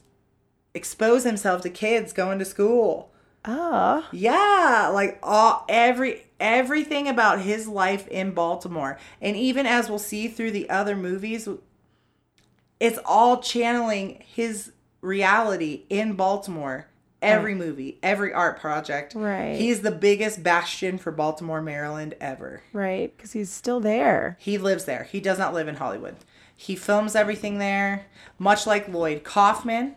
[0.74, 3.11] expose himself to kids going to school.
[3.45, 4.07] Oh.
[4.11, 8.97] Yeah, like all every everything about his life in Baltimore.
[9.22, 11.47] And even as we'll see through the other movies,
[12.80, 16.88] it's all channeling his reality in Baltimore.
[17.24, 19.13] Every movie, every art project.
[19.15, 19.55] Right.
[19.55, 22.61] He's the biggest bastion for Baltimore, Maryland ever.
[22.74, 24.38] Right, cuz he's still there.
[24.39, 25.03] He lives there.
[25.03, 26.15] He does not live in Hollywood.
[26.55, 28.05] He films everything there,
[28.38, 29.95] much like Lloyd Kaufman.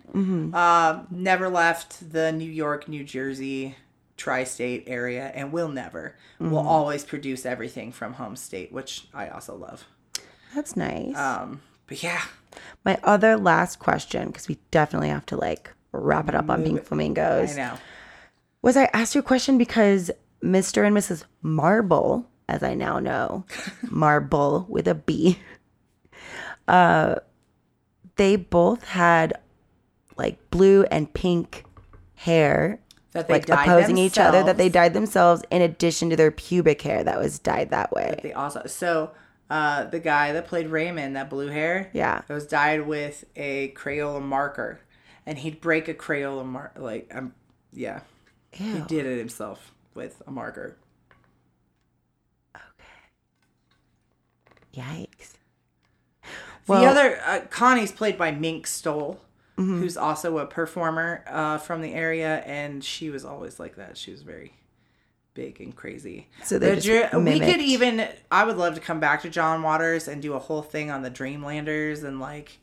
[0.55, 3.77] Uh, never left the New York, New Jersey,
[4.17, 6.17] tri-state area, and will never.
[6.41, 9.85] Will always produce everything from home state, which I also love.
[10.55, 11.15] That's nice.
[11.17, 12.23] Um, but yeah,
[12.85, 16.81] My other last question, because we definitely have to like wrap it up on Pink
[16.81, 17.77] I Flamingos, know.
[18.63, 20.11] was I asked you a question because
[20.43, 20.87] Mr.
[20.87, 21.25] and Mrs.
[21.43, 23.45] Marble, as I now know,
[23.91, 25.39] Marble with a B,
[26.69, 27.17] uh,
[28.17, 29.35] they both had
[30.17, 31.65] like blue and pink
[32.15, 32.81] hair,
[33.13, 36.31] That they like dyed opposing each other, that they dyed themselves in addition to their
[36.31, 38.19] pubic hair that was dyed that way.
[38.23, 39.11] They also so
[39.51, 42.23] uh, the guy that played Raymond, that blue hair, Yeah.
[42.29, 44.81] it was dyed with a Crayola marker,
[45.27, 47.35] and he'd break a Crayola mark like um
[47.73, 48.01] yeah,
[48.53, 50.77] he did it himself with a marker.
[52.55, 52.65] Okay.
[54.75, 55.33] Yikes.
[56.67, 59.21] the other uh, Connie's played by Mink Stole,
[59.59, 59.81] Mm-hmm.
[59.81, 63.97] who's also a performer uh, from the area, and she was always like that.
[63.97, 64.53] She was very
[65.33, 66.29] big and crazy.
[66.45, 68.07] So they The just Dr- we could even.
[68.31, 71.01] I would love to come back to John Waters and do a whole thing on
[71.01, 72.59] the Dreamlanders and like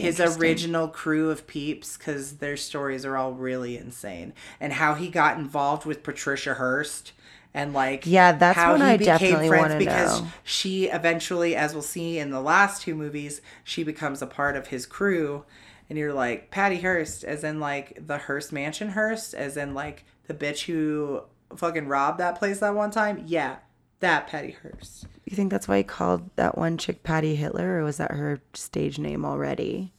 [0.00, 5.08] his original crew of peeps because their stories are all really insane and how he
[5.08, 7.12] got involved with Patricia Hearst.
[7.54, 10.28] And like Yeah, that's how he I became friends because know.
[10.44, 14.68] she eventually, as we'll see in the last two movies, she becomes a part of
[14.68, 15.44] his crew.
[15.88, 20.04] And you're like, Patty Hearst, as in like the Hearst Mansion Hearst, as in like
[20.26, 21.22] the bitch who
[21.56, 23.22] fucking robbed that place that one time.
[23.26, 23.56] Yeah,
[24.00, 25.06] that Patty Hearst.
[25.26, 28.40] You think that's why he called that one chick Patty Hitler, or was that her
[28.54, 29.92] stage name already?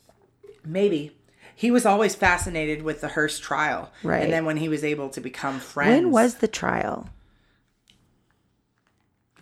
[0.65, 1.17] Maybe.
[1.53, 3.91] He was always fascinated with the Hearst trial.
[4.03, 4.23] Right.
[4.23, 6.03] And then when he was able to become friends.
[6.03, 7.09] When was the trial?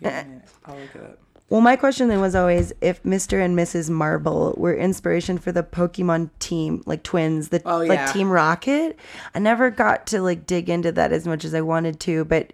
[0.00, 0.42] Give me a minute.
[0.64, 1.18] I'll look it up.
[1.48, 3.44] Well, my question then was always if Mr.
[3.44, 3.88] and Mrs.
[3.88, 8.12] Marble were inspiration for the Pokemon team, like twins, the Oh, like.
[8.12, 8.98] Team Rocket.
[9.32, 12.52] I never got to like dig into that as much as I wanted to, but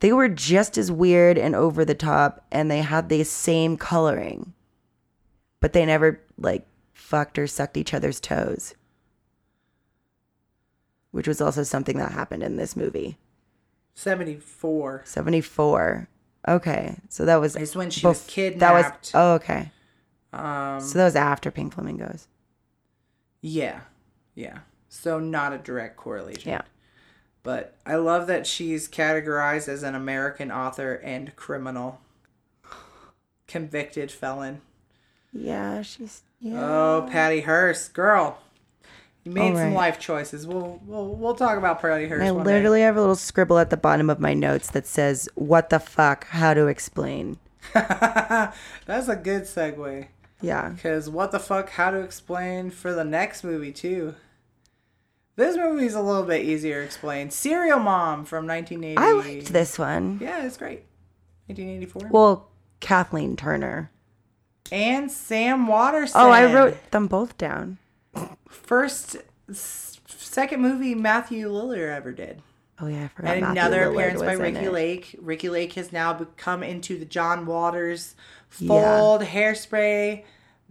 [0.00, 4.52] they were just as weird and over the top, and they had the same coloring,
[5.60, 8.74] but they never like fucked or sucked each other's toes,
[11.10, 13.18] which was also something that happened in this movie.
[13.94, 16.08] 74 Seventy four.
[16.48, 19.10] Okay, so that was is when she was bef- That was kidnapped.
[19.14, 19.70] oh okay.
[20.32, 22.26] um, So that was after Pink Flamingos.
[23.42, 23.80] yeah.
[24.34, 24.60] Yeah.
[24.88, 26.50] So not a direct correlation.
[26.50, 26.62] Yeah.
[27.42, 32.00] But I love that she's categorized as an American author and criminal.
[33.46, 34.60] Convicted felon.
[35.32, 36.60] Yeah, she's yeah.
[36.62, 38.38] Oh, Patty Hearst, girl.
[39.24, 40.46] You made some life choices.
[40.46, 42.24] We'll we'll we'll talk about Patty Hearst.
[42.24, 42.54] I one day.
[42.54, 45.78] literally have a little scribble at the bottom of my notes that says, "What the
[45.78, 46.26] fuck?
[46.28, 47.38] How to explain?"
[47.74, 50.08] That's a good segue.
[50.40, 50.70] Yeah.
[50.70, 54.14] Because what the fuck, how to explain for the next movie, too.
[55.40, 57.30] This movie's a little bit easier to explain.
[57.30, 58.98] Serial Mom from 1980.
[58.98, 60.18] I liked this one.
[60.20, 60.84] Yeah, it's great.
[61.46, 62.08] 1984.
[62.10, 63.90] Well, Kathleen Turner.
[64.70, 66.20] and Sam Waterston.
[66.20, 67.78] Oh, I wrote them both down.
[68.48, 69.16] First,
[69.50, 72.42] second movie Matthew Lillard ever did.
[72.78, 73.30] Oh yeah, I forgot.
[73.32, 74.68] And Matthew another Lillard appearance by Ricki.
[74.68, 75.16] Lake.
[75.22, 78.14] Ricki Lake has now come into the John Waters
[78.58, 78.68] Yeah.
[78.68, 80.22] fold, hairspray,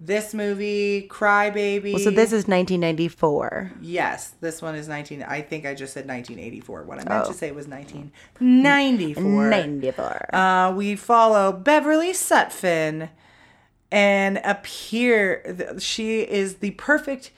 [0.02, 1.98] This movie, Cry Baby.
[2.02, 3.74] So this is 1994.
[3.82, 5.24] Yes, this one is 19.
[5.24, 6.84] I think I just said 1984.
[6.84, 7.28] What I meant Oh.
[7.32, 9.50] to say was 1994.
[9.50, 10.34] 94.
[10.36, 13.10] Uh, we follow Beverly Sutphin
[13.92, 15.76] and appear.
[15.80, 17.32] She is the perfect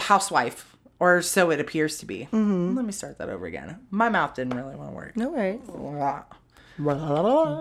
[0.00, 2.28] housewife, or so it appears to be.
[2.30, 3.78] Let me start that over again.
[3.90, 5.16] My mouth didn't really want to work.
[5.16, 5.60] no worries.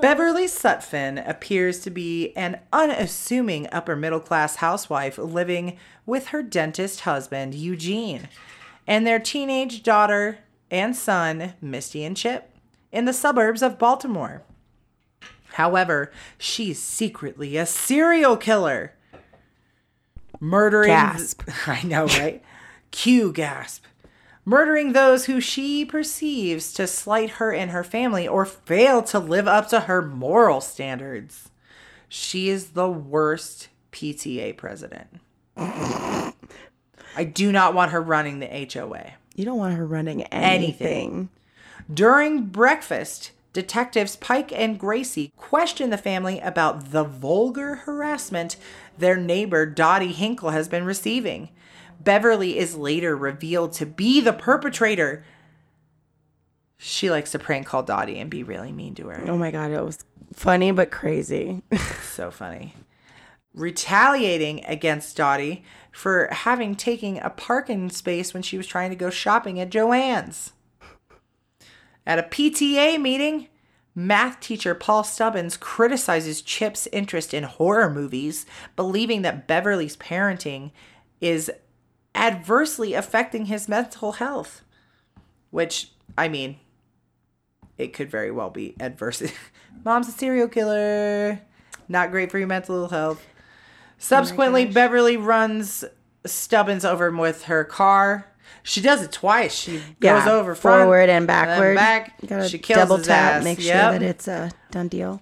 [0.01, 7.01] Beverly Sutphin appears to be an unassuming upper middle class housewife living with her dentist
[7.01, 8.27] husband, Eugene,
[8.87, 10.39] and their teenage daughter
[10.71, 12.49] and son, Misty and Chip,
[12.91, 14.41] in the suburbs of Baltimore.
[15.53, 18.93] However, she's secretly a serial killer.
[20.39, 20.89] Murdering.
[20.89, 21.43] Gasp.
[21.67, 22.41] I know, right?
[22.89, 23.83] Cue gasp
[24.45, 29.47] murdering those who she perceives to slight her and her family or fail to live
[29.47, 31.49] up to her moral standards.
[32.09, 35.07] She is the worst PTA president.
[35.55, 39.13] I do not want her running the HOA.
[39.35, 40.69] You don't want her running Anything.
[40.89, 41.29] anything.
[41.91, 48.57] During breakfast, detectives Pike and Gracie question the family about the vulgar harassment
[48.97, 51.49] their neighbor Dottie Hinkle has been receiving.
[52.03, 55.23] Beverly is later revealed to be the perpetrator.
[56.77, 59.23] She likes to prank call Dottie and be really mean to her.
[59.27, 61.61] Oh my god, it was funny but crazy.
[62.13, 62.75] So funny.
[63.55, 69.09] Retaliating against Dottie for having taken a parking space when she was trying to go
[69.09, 70.53] shopping at Joanne's.
[72.05, 73.47] At a PTA meeting,
[73.95, 78.45] math teacher Paul Stubbins criticizes Chip's interest in horror movies,
[78.75, 80.69] believing that Beverly's parenting
[81.19, 81.49] is
[82.15, 84.61] adversely affecting his mental health.
[85.51, 86.57] Which, I mean,
[87.77, 89.21] it could very well be adverse.
[89.85, 91.39] Mom's a serial killer.
[91.87, 93.25] Not great for your mental health.
[93.97, 95.83] Subsequently, oh Beverly runs
[96.25, 98.27] Stubbins over with her car.
[98.63, 99.53] She does it twice.
[99.53, 101.75] She goes over front, forward and backward.
[101.75, 102.13] back.
[102.21, 103.43] You gotta she kills double his tap, ass.
[103.43, 103.91] make sure Yep.
[103.91, 105.21] that it's a done deal.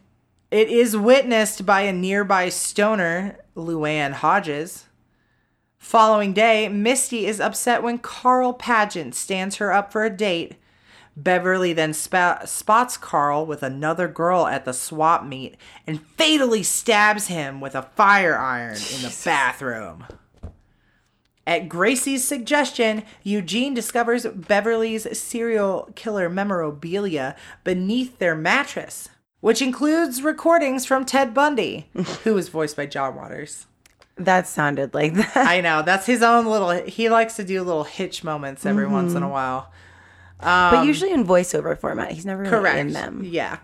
[0.52, 4.86] It is witnessed by a nearby stoner, Luann Hodges.
[5.82, 10.56] Following day, Misty is upset when Carl Pageant stands her up for a date.
[11.18, 15.58] Beverly then spa- spots Carl with another girl at the swap meet
[15.88, 20.06] and fatally stabs him with a fire iron in the bathroom.
[21.48, 29.10] At Gracie's suggestion, Eugene discovers Beverly's serial killer memorabilia beneath their mattress,
[29.40, 31.90] which includes recordings from Ted Bundy,
[32.24, 33.66] who was voiced by John Waters.
[34.26, 35.36] That sounded like that.
[35.36, 38.94] I know, that's his own little, he likes to do little hitch moments every mm-hmm.
[38.94, 39.72] once in a while.
[40.40, 42.12] but um, usually in voiceover format.
[42.12, 42.80] He's never really Correct.
[42.80, 43.22] in them.
[43.24, 43.58] Yeah.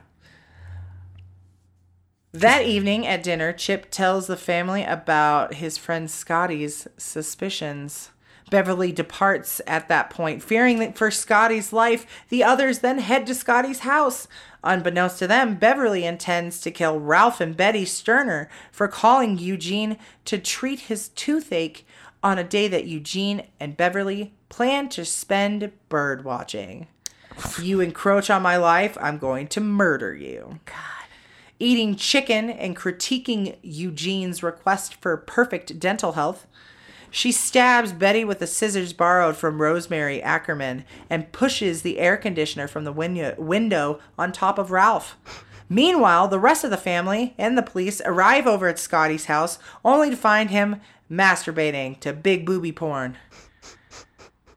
[2.34, 8.12] That evening at dinner, Chip tells the family about his friend Scotty's suspicions.
[8.50, 12.06] Beverly departs at that point, fearing that for Scotty's life.
[12.30, 14.28] The others then head to Scotty's house.
[14.64, 20.38] Unbeknownst to them, Beverly intends to kill Ralph and Betty Sterner for calling Eugene to
[20.38, 21.86] treat his toothache
[22.24, 26.88] on a day that Eugene and Beverly plan to spend bird watching.
[27.62, 30.60] You encroach on my life, I'm going to murder you.
[30.66, 30.76] God.
[31.60, 36.48] Eating chicken and critiquing Eugene's request for perfect dental health.
[37.10, 42.68] She stabs Betty with the scissors borrowed from Rosemary Ackerman and pushes the air conditioner
[42.68, 45.18] from the window, window on top of Ralph.
[45.70, 50.10] Meanwhile, the rest of the family and the police arrive over at Scotty's house only
[50.10, 50.82] to find him
[51.12, 53.18] masturbating to big booby porn.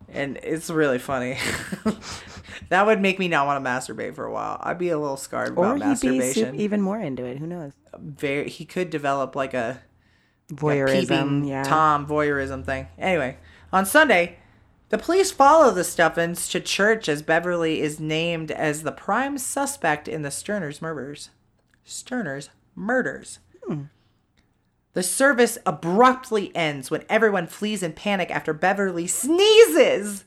[0.08, 1.38] And it's really funny.
[2.68, 4.58] that would make me not want to masturbate for a while.
[4.60, 6.56] I'd be a little scarred Or about he'd be masturbation.
[6.56, 7.38] su- even more into it.
[7.38, 7.72] Who knows?
[7.96, 9.80] Very, he could develop like a
[10.50, 11.48] Voyeurism.
[11.48, 11.62] Yeah.
[11.62, 12.88] Tom voyeurism thing.
[12.98, 13.38] Anyway,
[13.72, 14.38] on Sunday,
[14.88, 20.08] the police follow the Sutphins to church as Beverly is named as the prime suspect
[20.08, 21.30] in the Sterner's murders.
[21.84, 23.38] Sterner's murders.
[23.64, 23.84] Hmm.
[24.92, 30.24] The service abruptly ends when everyone flees in panic after Beverly sneezes.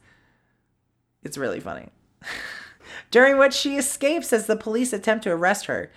[1.21, 1.89] It's really funny.
[3.11, 5.91] During which she escapes as the police attempt to arrest her.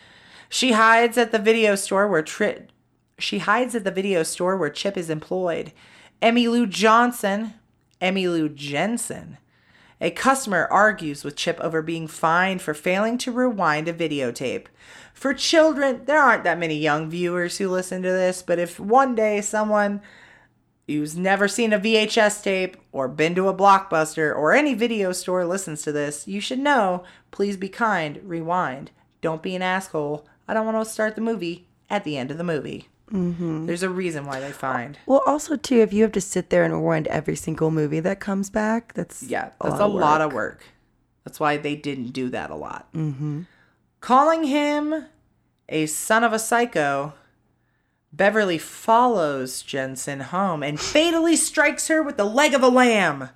[0.48, 2.66] She hides at the video store where Tri-
[3.18, 5.72] she hides at the video store where Chip is employed.
[6.20, 7.54] Emmy Lou Johnson,
[8.00, 9.38] Emmy Lou Jensen,
[10.00, 14.66] a customer argues with Chip over being fined for failing to rewind a videotape.
[15.14, 19.14] For children, there aren't that many young viewers who listen to this, but if one
[19.14, 20.02] day someone
[20.86, 25.46] who's never seen a VHS tape or been to a blockbuster or any video store
[25.46, 28.90] listens to this, you should know please be kind, rewind.
[29.22, 30.26] Don't be an asshole.
[30.46, 32.88] I don't want to start the movie at the end of the movie.
[33.12, 33.66] Mm-hmm.
[33.66, 34.98] There's a reason why they find.
[35.06, 38.20] Well, also too, if you have to sit there and rewind every single movie that
[38.20, 40.64] comes back, that's Yeah, that's a, lot of work.
[41.24, 42.92] That's why they didn't do that a lot.
[42.92, 43.42] Mm-hmm.
[44.00, 45.06] Calling him
[45.68, 47.14] a son of a psycho,
[48.12, 53.30] Beverly follows Jensen home and fatally strikes her with the leg of a lamb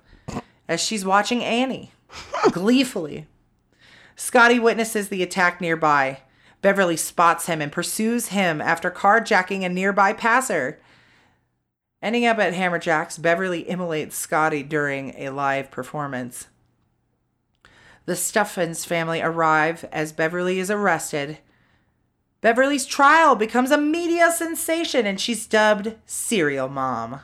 [0.67, 1.91] as she's watching Annie
[2.51, 3.27] gleefully.
[4.15, 6.19] Scotty witnesses the attack nearby.
[6.61, 10.79] Beverly spots him and pursues him after carjacking a nearby passer.
[12.01, 16.47] Ending up at Hammerjack's, Beverly immolates Scotty during a live performance.
[18.05, 21.37] The Sutphins family arrive as Beverly is arrested.
[22.41, 27.19] Beverly's trial becomes a media sensation and she's dubbed Serial Mom.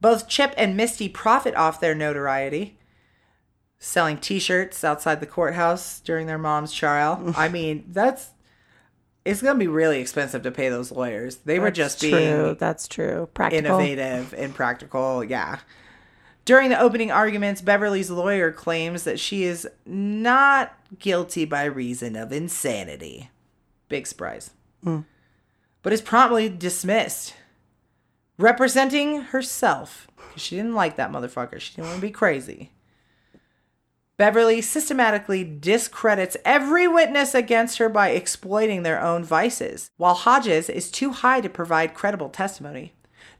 [0.00, 2.78] Both Chip and Misty profit off their notoriety
[3.84, 7.32] selling T-shirts outside the courthouse during their mom's trial.
[7.36, 8.30] I mean, that's
[9.24, 11.36] it's gonna be really expensive to pay those lawyers.
[11.36, 12.10] They were just true.
[12.10, 13.28] being That's true.
[13.34, 13.78] Practical.
[13.78, 15.22] innovative and practical.
[15.22, 15.60] Yeah.
[16.44, 22.32] During the opening arguments, Beverly's lawyer claims that she is not guilty by reason of
[22.32, 23.30] insanity.
[23.88, 24.50] Big surprise.
[24.82, 25.00] Hmm.
[25.82, 27.34] But is promptly dismissed.
[28.36, 30.06] Representing herself.
[30.36, 31.60] She didn't like that motherfucker.
[31.60, 32.72] She didn't want to be crazy.
[34.16, 40.88] Beverly systematically discredits every witness against her by exploiting their own vices, while Hodges is
[40.88, 42.92] too high to provide credible testimony.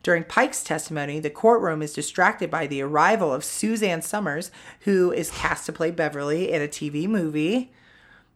[0.03, 4.51] During Pike's testimony, the courtroom is distracted by the arrival of Suzanne Somers,
[4.81, 7.71] who is cast to play Beverly in a TV movie.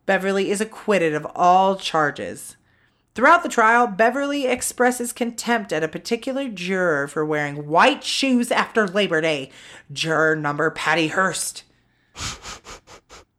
[0.06, 2.56] Beverly is acquitted of all charges.
[3.16, 8.88] Throughout the trial, Beverly expresses contempt at a particular juror for wearing white shoes after
[8.88, 9.52] Labor Day,
[9.92, 11.64] juror number Patty Hearst.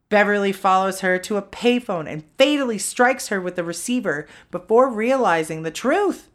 [0.08, 5.62] Beverly follows her to a payphone and fatally strikes her with the receiver before realizing
[5.62, 6.28] the truth.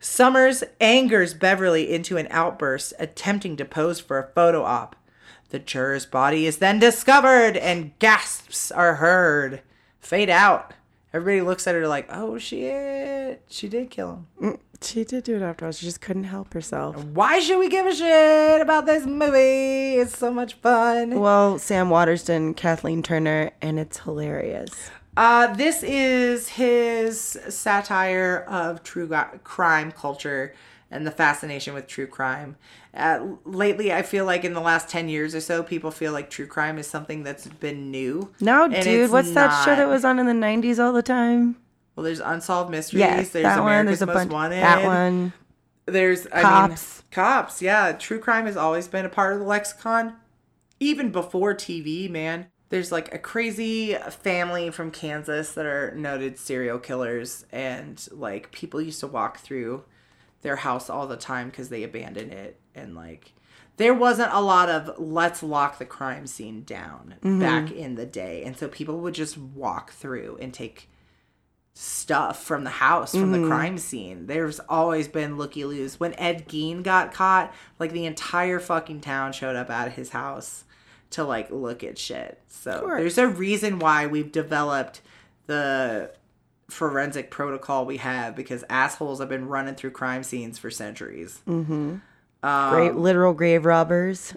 [0.00, 4.96] Somers angers Beverly into an outburst, attempting to pose for a photo op.
[5.50, 9.60] The juror's body is then discovered and gasps are heard.
[10.00, 10.72] Fade out.
[11.12, 14.58] Everybody looks at her like, oh shit, she did kill him.
[14.80, 15.72] She did do it after all.
[15.72, 16.96] She just couldn't help herself.
[17.04, 19.96] Why should we give a shit about this movie?
[19.96, 21.18] It's so much fun.
[21.18, 24.90] Well, Sam Waterston, Kathleen Turner, and it's hilarious.
[25.16, 29.08] Uh, this is his satire of true
[29.42, 30.54] crime culture
[30.90, 32.56] and the fascination with true crime.
[32.92, 36.28] Uh, lately, I feel like in the last 10 years or so, people feel like
[36.28, 38.32] true crime is something that's been new.
[38.40, 41.56] No, dude, what's that show that was on in the '90s all the time?
[41.94, 43.00] Well, there's Unsolved Mysteries.
[43.00, 43.86] Yes, there's that one.
[43.86, 44.32] There's a Most bunch.
[44.32, 44.62] Wanted.
[44.62, 45.32] That one.
[45.86, 46.98] There's I Cops.
[46.98, 47.92] Mean, cops, yeah.
[47.92, 50.14] True crime has always been a part of the lexicon,
[50.78, 52.08] even before TV.
[52.08, 58.50] Man, there's like a crazy family from Kansas that are noted serial killers, and like
[58.52, 59.84] people used to walk through
[60.42, 63.32] their house all the time because they abandoned it, and like
[63.76, 67.40] there wasn't a lot of let's lock the crime scene down mm-hmm.
[67.40, 70.88] back in the day, and so people would just walk through and take
[71.72, 73.48] stuff from the house from the mm-hmm.
[73.48, 74.26] crime scene.
[74.26, 75.98] There's always been looky loos.
[75.98, 80.64] When Ed Gein got caught, like the entire fucking town showed up at his house
[81.10, 82.40] to like look at shit.
[82.48, 85.00] So there's a reason why we've developed
[85.46, 86.12] the
[86.70, 91.40] forensic protocol we have because assholes have been running through crime scenes for centuries.
[91.46, 92.00] Um,
[92.42, 94.34] Great literal grave robbers.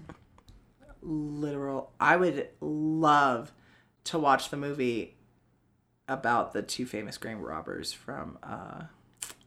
[1.02, 1.92] literal.
[2.00, 3.52] I would love
[4.06, 5.16] to watch the movie
[6.08, 8.84] about the two famous grave robbers from uh,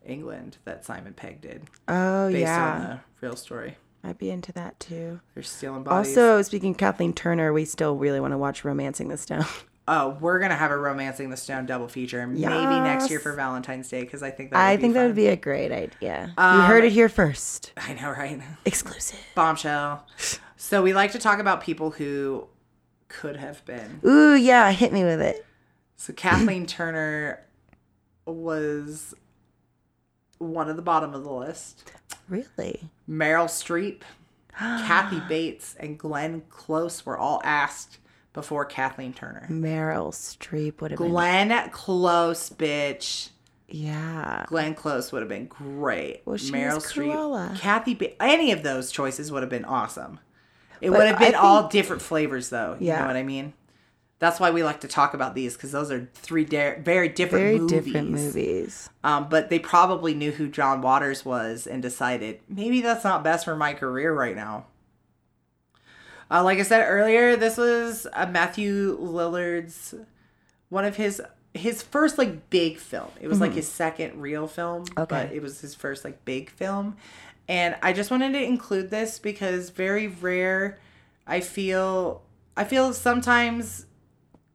[0.05, 3.76] England that Simon Pegg did, Oh based yeah, on the real story.
[4.03, 5.20] I'd be into that too.
[5.34, 6.16] They're stealing bodies.
[6.16, 9.45] Also, speaking of Kathleen Turner, we still really want to watch *Romancing the Stone*.
[9.89, 13.32] oh, we're gonna have a romancing the stone double feature, and maybe next year for
[13.32, 14.59] Valentine's Day because I think that.
[14.59, 16.34] I think that would be a great idea.
[16.37, 17.72] you heard um, it here first.
[17.76, 18.41] I know, right?
[18.64, 19.20] Exclusive.
[19.34, 20.07] Bombshell.
[20.57, 22.49] So we like to talk about people who
[23.09, 24.01] could have been.
[24.05, 25.45] Ooh yeah, hit me with it.
[25.97, 27.45] So Kathleen Turner
[28.26, 29.14] was
[30.39, 31.91] one of the bottom of the list.
[32.28, 32.91] Really?
[33.09, 34.03] Meryl Streep,
[34.59, 37.99] Kathy Bates, and Glenn Close were all asked
[38.37, 39.47] before Kathleen Turner.
[39.51, 41.09] Meryl Streep would have been.
[41.11, 43.30] Glenn Close, bitch.
[43.66, 44.45] Yeah.
[44.47, 46.20] Glenn Close would have been great.
[46.26, 47.59] Well, she Meryl was Streep, Cruella.
[47.59, 50.20] Kathy, ba- any of those choices would have been awesome.
[50.82, 52.76] It But would have been I all different flavors, though.
[52.78, 53.01] You Yeah.
[53.01, 53.55] know what I mean?
[54.18, 57.43] That's why we like to talk about these because those are three da- very different
[57.45, 57.84] Very movies.
[57.84, 58.91] different movies.
[59.03, 63.47] Um, but they probably knew who John Waters was and decided maybe that's not best
[63.47, 64.66] for my career right now.
[66.31, 69.95] Uh, like I said earlier, this was uh, Matthew Lillard's
[70.68, 71.22] one of his
[71.55, 73.09] his first like big film.
[73.20, 76.97] It was like his second real film, but it was his first like big film.
[77.49, 80.79] And I just wanted to include this because very rare
[81.27, 82.22] I feel
[82.57, 83.87] I feel sometimes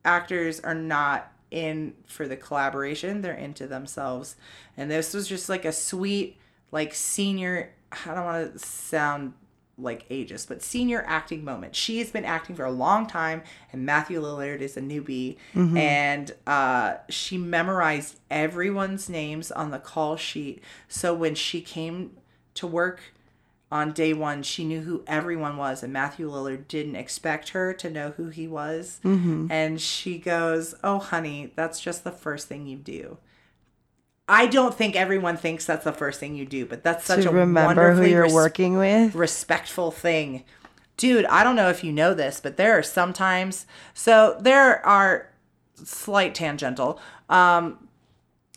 [0.03, 4.35] actors are not in for the collaboration, they're into themselves.
[4.77, 6.37] And this was just like a sweet
[6.71, 7.73] like senior
[8.05, 9.33] I don't want to sound
[9.77, 11.75] like ages, but senior acting moment.
[11.75, 13.41] She has been acting for a long time,
[13.71, 15.37] and Matthew Lillard is a newbie,
[15.77, 20.61] and uh, she memorized everyone's names on the call sheet.
[20.87, 22.11] So when she came
[22.55, 23.01] to work
[23.71, 27.89] on day one, she knew who everyone was, and Matthew Lillard didn't expect her to
[27.89, 28.99] know who he was.
[29.49, 33.17] And she goes, "Oh, honey, that's just the first thing you do."
[34.31, 37.29] I don't think everyone thinks that's the first thing you do, but that's such to
[37.29, 39.13] a remember who you're res- working with.
[39.13, 40.43] respectful thing.
[40.97, 45.29] Dude, I don't know if you know this, but there are sometimes so there are
[45.83, 46.99] slight tangential.
[47.29, 47.87] Um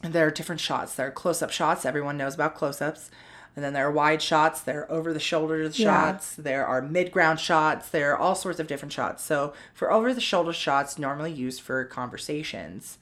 [0.03, 0.95] there are different shots.
[0.95, 1.87] There are close-up shots.
[1.87, 3.11] Everyone knows about close-ups.
[3.57, 5.71] And then there are wide shots, there are over the shoulder Yeah.
[6.11, 9.23] shots, there are mid-ground shots, there are all sorts of different shots.
[9.23, 12.99] So for over the shoulder shots normally used for conversations,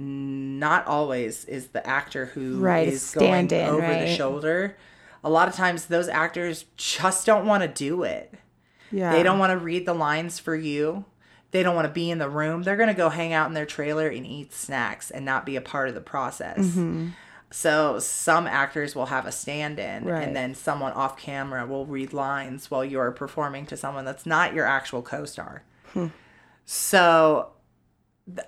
[0.00, 4.76] not always is the actor who Right, is going stand-in, over the shoulder.
[5.22, 8.34] A lot of times those actors just don't want to do it.
[8.90, 9.12] Yeah.
[9.12, 11.04] They don't want to read the lines for you.
[11.52, 12.62] They don't want to be in the room.
[12.62, 15.56] They're going to go hang out in their trailer and eat snacks and not be
[15.56, 16.58] a part of the process.
[16.58, 17.08] Mm-hmm.
[17.50, 20.22] So some actors will have a stand-in Right.
[20.22, 24.54] and then someone off camera will read lines while you're performing to someone that's not
[24.54, 25.64] your actual co-star.
[25.92, 26.06] Hmm.
[26.64, 27.48] So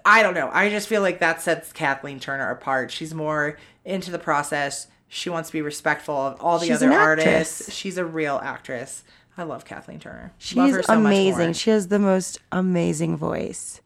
[0.04, 0.48] I don't know.
[0.52, 2.90] I just feel like that sets Kathleen Turner apart.
[2.90, 4.86] She's more into the process.
[5.08, 7.72] She wants to be respectful of all the She's other artists.
[7.72, 9.04] She's a real actress.
[9.36, 10.32] I love Kathleen Turner.
[10.32, 11.52] love She's her so amazing.
[11.54, 13.80] She has the most amazing voice.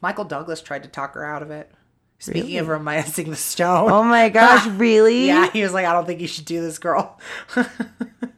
[0.00, 1.70] Michael Douglas tried to talk her out of it.
[2.18, 2.56] Speaking Really?
[2.58, 3.90] of romancing the stone.
[3.90, 5.26] Oh my gosh, really?
[5.26, 7.18] Yeah, he was like, I don't think you should do this, girl.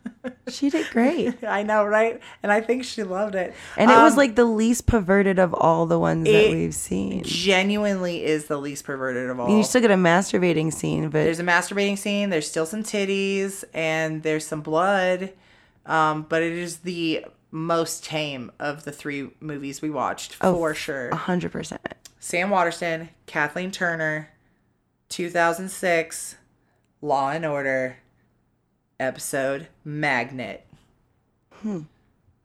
[0.49, 1.42] She did great.
[1.44, 2.20] I know, right?
[2.42, 3.53] And I think she loved it.
[3.76, 7.24] And it was Um, like the least perverted of all the ones that we've seen.
[7.24, 9.49] genuinely is the least perverted of all.
[9.57, 12.30] You still get a masturbating scene, but there's a masturbating scene.
[12.30, 15.32] There's still some titties and there's some blood,
[15.84, 20.74] um, but it is the most tame of the three movies we watched Oh, for
[20.74, 21.09] sure.
[21.09, 21.80] a hundred percent.
[22.20, 24.30] Sam Waterston, Kathleen Turner,
[25.09, 26.36] 2006,
[27.01, 27.99] Law and Order,
[28.99, 30.66] episode Magnet.
[31.53, 31.82] Hmm.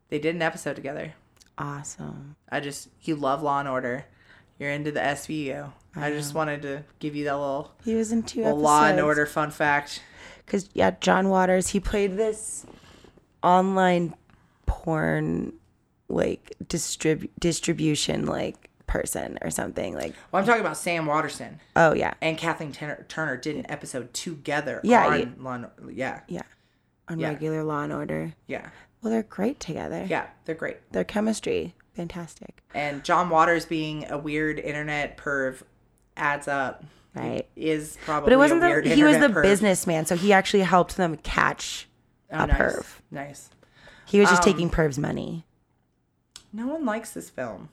[0.08, 1.14] They did an episode together.
[1.58, 2.36] Awesome.
[2.50, 4.06] I just you love Law and Order.
[4.58, 5.72] You're into the SVU.
[5.94, 8.62] I, just wanted to give you that little, He was in two episodes.
[8.62, 10.02] Law and Order fun fact.
[10.44, 12.64] Because yeah, John Waters, he played this
[13.42, 14.14] online
[14.66, 15.52] porn
[16.08, 20.14] like distrib- distribution like person or something like.
[20.30, 24.12] Well, I'm talking about Sam Waterston Oh yeah, and Kathleen Turner, Turner did an episode
[24.14, 24.80] together.
[24.84, 25.66] Yeah, on you- Law and,
[25.96, 26.42] yeah, yeah.
[27.08, 27.28] On Yeah.
[27.30, 28.32] regular Law and Order.
[28.46, 28.68] yeah,
[29.02, 30.04] Well, they're great together.
[30.08, 30.26] yeah.
[30.44, 30.92] They're great.
[30.92, 32.62] Their chemistry, fantastic.
[32.74, 35.62] And John Waters being a weird internet perv
[36.16, 36.84] adds up.
[37.14, 37.46] Right.
[37.56, 39.42] Is probably But it wasn't the weird he was the perv.
[39.42, 41.88] businessman, so he actually helped them catch
[42.32, 42.58] Oh, a nice.
[42.58, 42.86] perv.
[43.10, 43.50] Nice.
[44.06, 45.44] He was just Um, taking perv's money.
[46.52, 47.68] No one likes this film.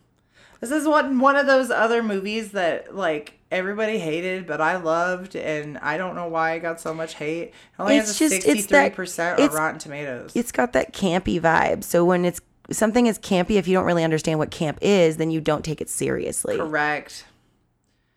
[0.61, 5.35] This is one one of those other movies that like everybody hated, but I loved,
[5.35, 7.43] and I don't know why I got so much hate.
[7.49, 10.31] It only It's has a just- it's sixty three percent on Rotten Tomatoes.
[10.35, 11.83] It's got that campy vibe.
[11.83, 12.41] So when it's
[12.71, 15.79] something is campy, if you don't really understand what camp is, then you don't take
[15.81, 16.57] it seriously.
[16.57, 17.25] Correct.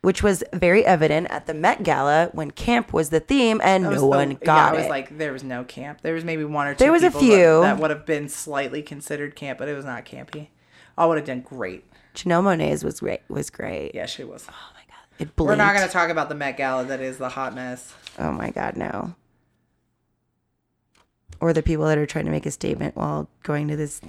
[0.01, 3.95] Which was very evident at the Met Gala when camp was the theme and no
[3.95, 4.89] the- one yeah, got I was it.
[4.89, 6.01] like, there was no camp.
[6.01, 6.79] There was maybe one or two.
[6.79, 7.61] There was a people that- few.
[7.61, 10.49] that, would have been slightly considered camp, but it was not campy.
[10.97, 11.85] I would have done great.
[12.13, 13.21] Janelle Monae's was great.
[13.29, 13.93] Was great.
[13.93, 14.45] Yeah, she was.
[14.49, 15.49] Oh my god, it blinked.
[15.49, 16.85] We're not going to talk about the Met Gala.
[16.85, 17.93] That is the hot mess.
[18.19, 19.15] Oh my god, no.
[21.39, 24.01] Or the people that are trying to make a statement while going to this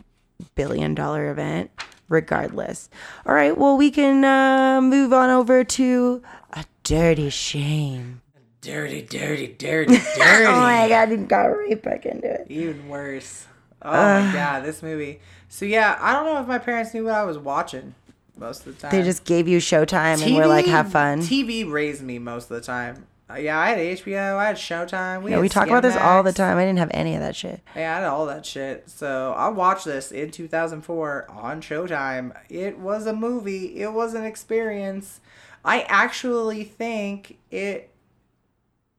[0.54, 1.70] billion dollar event.
[2.08, 2.90] Regardless.
[3.24, 6.22] All right, well we can uh, move on over to
[6.52, 8.20] a dirty shame.
[8.60, 10.02] Dirty, dirty, dirty, dirty.
[10.20, 12.46] Oh my god, you got right back into it.
[12.50, 13.46] Even worse.
[13.82, 15.20] Oh my god, this movie.
[15.54, 17.94] So yeah, I don't know if my parents knew what I was watching
[18.36, 18.90] most of the time.
[18.90, 22.56] They just gave you Showtime and were like, "Have fun." TV raised me most of
[22.56, 23.06] the time.
[23.30, 25.22] Uh, yeah, I had HBO, I had Showtime.
[25.22, 26.56] We Yeah, we talk about this all the time.
[26.56, 27.60] I didn't have any of that shit.
[27.76, 28.90] Yeah, I had all that shit.
[28.90, 32.34] So I watched this in 2004 on Showtime.
[32.48, 33.80] It was a movie.
[33.80, 35.20] It was an experience.
[35.64, 37.90] I actually think it.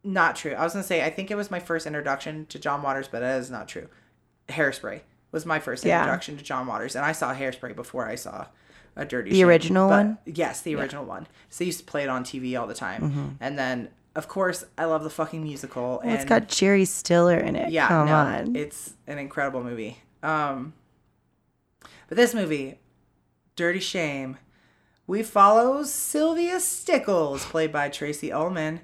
[0.05, 0.53] Not true.
[0.53, 3.19] I was gonna say I think it was my first introduction to John Waters, but
[3.19, 3.89] that is not true.
[4.47, 5.01] Hairspray
[5.35, 5.99] was my first Yeah.
[5.99, 8.47] introduction to John Waters, and I saw Hairspray before I saw
[8.95, 9.33] a Dirty Shame.
[9.33, 10.17] The Shame, original one?
[10.25, 11.27] Yes, the original one.
[11.49, 13.27] So they used to play it on TV all the time, Mm-hmm.
[13.41, 15.99] and then of course I love the fucking musical.
[16.03, 17.69] Well, it's and got Jerry Stiller in it.
[17.71, 18.55] yeah, Come no, on.
[18.55, 19.99] it's an incredible movie.
[20.23, 20.73] Um,
[22.07, 22.79] but this movie,
[23.57, 24.37] Dirty Shame,
[25.07, 28.79] we follow Sylvia Stickles, played by Tracey Ullman,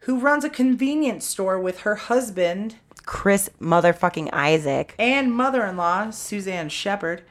[0.00, 2.76] who runs a convenience store with her husband
[3.10, 4.94] Chris motherfucking Isaak.
[4.96, 7.22] and mother-in-law Suzanne Shepherd.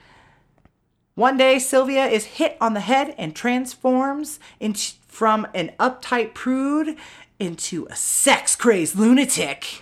[1.16, 6.98] One day, Sylvia is hit on the head and transforms into, from an uptight prude
[7.40, 9.82] into a sex-crazed lunatic.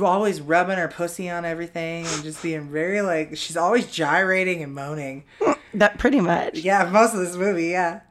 [0.00, 4.72] Always rubbing her pussy on everything and just being very like she's always gyrating and
[4.72, 5.24] moaning.
[5.74, 6.60] That pretty much.
[6.60, 8.02] Yeah, most of this movie, yeah.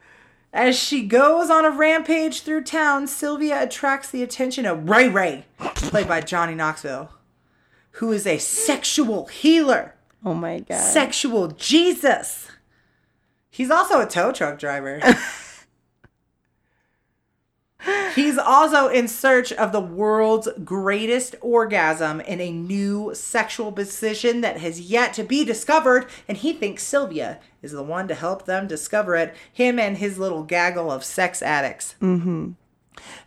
[0.51, 5.45] As she goes on a rampage through town, Sylvia attracts the attention of Ray Ray,
[5.59, 7.11] played by Johnny Knoxville,
[7.93, 9.95] who is a sexual healer,
[10.25, 10.79] Oh my god.
[10.79, 12.47] sexual Jesus.
[13.51, 14.99] He's also a tow truck driver.
[18.15, 24.57] He's also in search of the world's greatest orgasm in a new sexual position that
[24.59, 28.67] has yet to be discovered, and he thinks Sylvia is the one to help them
[28.67, 29.33] discover it.
[29.53, 31.95] Him and his little gaggle of sex addicts.
[32.01, 32.51] Mm-hmm.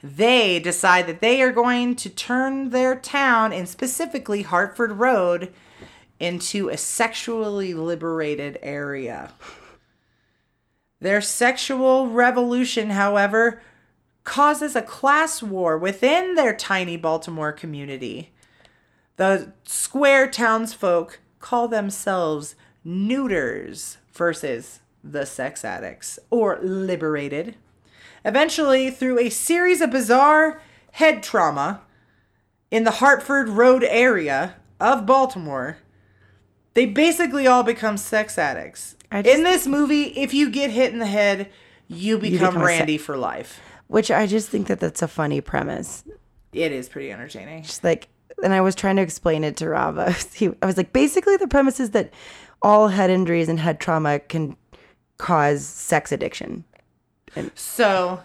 [0.03, 5.53] They decide that they are going to turn their town, and specifically Hartford Road,
[6.21, 9.33] into a sexually liberated area.
[11.01, 13.63] Their sexual revolution, however,
[14.25, 18.33] causes a class war within their tiny Baltimore community.
[19.17, 22.55] The square townsfolk call themselves
[22.85, 27.57] neuters versus the sex addicts or liberated.
[28.25, 30.61] Eventually, through a series of bizarre
[30.93, 31.81] head trauma
[32.71, 35.79] in the Hartford Road area of Baltimore,
[36.75, 38.97] they basically all become sex addicts.
[39.13, 41.51] Just- in this movie, if you get hit in the head,
[41.89, 43.61] you become, become a se- Randy for life.
[43.93, 46.03] Which I just think that that's a funny premise.
[46.55, 47.63] It is pretty entertaining.
[47.63, 48.09] Just like,
[48.43, 49.99] and I was trying to explain it to Rob.
[49.99, 52.11] I was, he, I was like, basically, the premise is that
[52.63, 54.57] all head injuries and head trauma can
[55.19, 56.65] cause sex addiction.
[57.55, 58.21] So,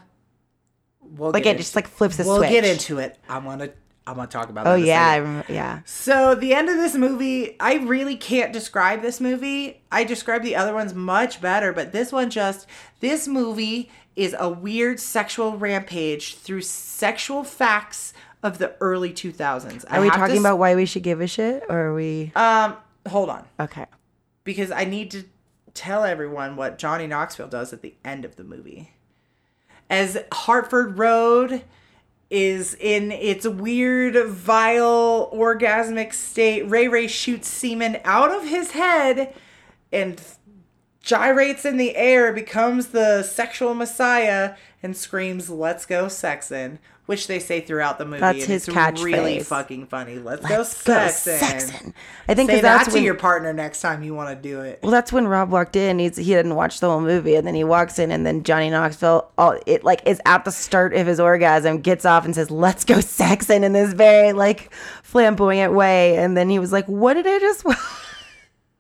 [1.02, 2.50] we'll Like get it just like flips the we'll switch.
[2.50, 3.18] get into it.
[3.28, 3.74] I want to.
[4.06, 4.68] I want to talk about.
[4.68, 5.82] Oh yeah, yeah.
[5.84, 9.82] So the end of this movie, I really can't describe this movie.
[9.92, 12.68] I describe the other ones much better, but this one just
[13.02, 18.14] this movie is a weird sexual rampage through sexual facts
[18.44, 19.86] of the early 2000s.
[19.90, 21.94] I Are we have talking s- about why we should give a shit, or are
[21.94, 22.32] we?
[22.36, 22.76] um
[23.08, 23.86] hold on, Okay.
[24.44, 25.24] because I need to
[25.74, 28.92] tell everyone what Johnny Knoxville does at the end of the movie.
[29.90, 31.62] As Hartford Road
[32.30, 39.34] is in its weird, vile, orgasmic state, Ray Ray shoots semen out of his head
[39.94, 40.22] and
[41.08, 46.78] gyrates in the air, becomes the sexual messiah, and screams, Let's go sexin',
[47.08, 48.20] which they say throughout the movie.
[48.20, 49.46] That's and his it's really catchphrase.
[49.46, 50.20] fucking funny.
[50.20, 51.40] Let's, Go go sexin'.
[51.40, 51.94] sexin'.
[52.28, 54.60] I think Say that that's to when your partner next time you want to do
[54.62, 54.80] it.
[54.84, 55.98] Well, that's when Rob walked in.
[56.00, 58.70] He's he didn't watch the whole movie, and then he walks in, and then Johnny
[58.70, 62.52] Knoxville, all it like is at the start of his orgasm, gets off and says,
[62.52, 64.74] "Let's go sexing" in this very like
[65.04, 67.66] flamboyant way, and then he was like, "What did I just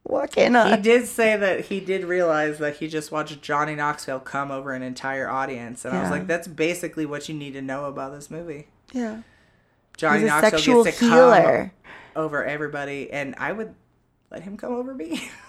[0.10, 4.20] walk in He did say that he did realize that he just watched Johnny Knoxville
[4.20, 7.62] come over an entire audience, and I was like, "That's basically what you need to
[7.62, 9.22] know about this movie." Yeah,
[9.98, 11.72] Johnny he's a Knoxville sexual gets to healer.
[12.16, 13.76] come over everybody, and I would
[14.32, 15.30] let him come over me.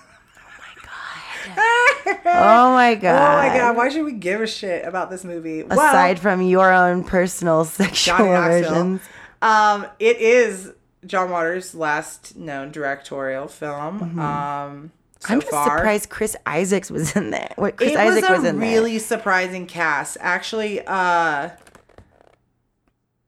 [2.26, 3.14] Oh my god!
[3.14, 3.76] oh my god!
[3.76, 5.60] Why should we give a shit about this movie?
[5.60, 9.00] Aside from your own personal sexual aversions,
[9.40, 10.72] um, it is
[11.06, 14.00] John Waters' last known directorial film.
[14.00, 14.18] Mm-hmm.
[14.20, 15.78] Um, so I'm just far.
[15.78, 17.52] surprised Chris Isaaks was in there.
[17.56, 18.68] What Chris it Isaak was was, a in there.
[18.70, 20.16] really surprising cast.
[20.20, 21.50] Actually, uh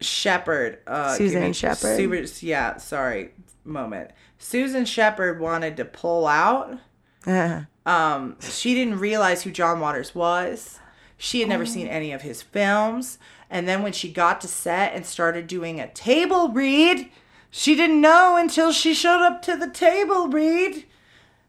[0.00, 0.78] Shepherd.
[0.86, 1.96] Uh, Susan Shepherd.
[1.96, 3.32] Susan- yeah, sorry.
[3.64, 4.10] Moment.
[4.38, 6.78] Susan Shepherd wanted to pull out.
[7.26, 10.78] Uh, Um, she didn't realize who John Waters was.
[11.18, 11.90] She had never seen Oh.
[11.90, 13.18] any of his films.
[13.50, 17.10] And then when she got to set and started doing a table read,
[17.50, 20.84] she didn't know until she showed up to the table read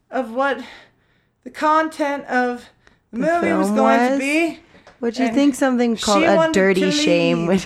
[0.09, 0.63] of what
[1.43, 2.69] the content of
[3.11, 4.59] the, movie was going to be.
[4.99, 7.65] would you And think something called a dirty shame would?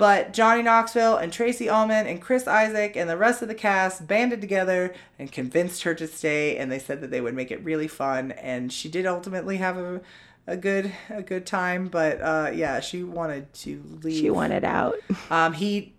[0.00, 4.06] But Johnny Knoxville and Tracey Ullman and Chris Isaak and the rest of the cast
[4.06, 6.56] banded together and convinced her to stay.
[6.56, 8.32] And they said that they would make it really fun.
[8.32, 10.00] And she did ultimately have a,
[10.46, 11.88] a good a good time.
[11.88, 14.22] But uh, yeah, she wanted to leave.
[14.22, 14.94] She wanted out.
[15.30, 15.92] Um, he.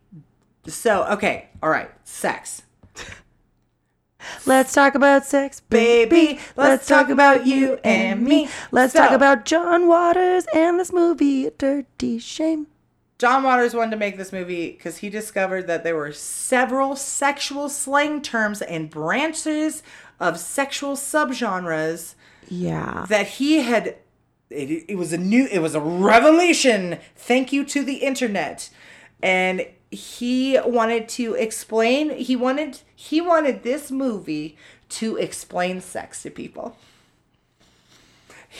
[0.67, 2.63] So okay, all right, sex.
[4.45, 8.49] Let's talk about sex, Baby, let's talk about you and me.
[8.71, 12.67] Let's So- talk about John Waters and this movie, Dirty Shame.
[13.17, 17.67] John Waters wanted to make this movie because he discovered that there were several sexual
[17.67, 19.81] slang terms and branches
[20.19, 22.13] of sexual subgenres
[22.47, 23.05] Yeah.
[23.09, 23.95] that he had.
[24.51, 25.47] It, it was a new.
[25.51, 26.99] It was a revelation.
[27.15, 28.69] Thank you to the internet,
[29.23, 32.11] and he wanted to explain.
[32.11, 32.80] He wanted.
[32.95, 34.57] He wanted this movie
[34.89, 36.77] to explain sex to people.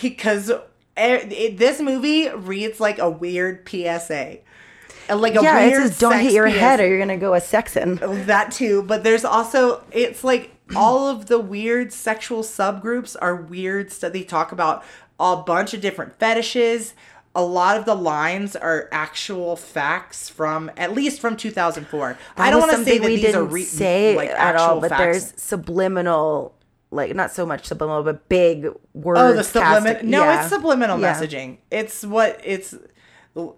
[0.02, 0.60] Because er,
[0.98, 4.40] this movie reads like a weird PSA.
[5.10, 8.26] Like a yeah, it says don't hit your head or you're gonna go a sexin.
[8.28, 13.92] that too but there's also it's like all of the weird sexual subgroups are weird
[13.92, 14.86] stuff they talk about
[15.20, 16.94] a bunch of different fetishes
[17.34, 22.60] a lot of the lines are actual facts from at least from 2004 i don't
[22.60, 25.02] want to say that we these are didn't re- say like at all, but facts.
[25.02, 26.54] there's subliminal,
[26.92, 29.20] like not so much subliminal, but big words.
[29.20, 30.42] oh the subliminal no yeah.
[30.42, 31.14] it's subliminal Yeah.
[31.14, 32.76] messaging it's what it's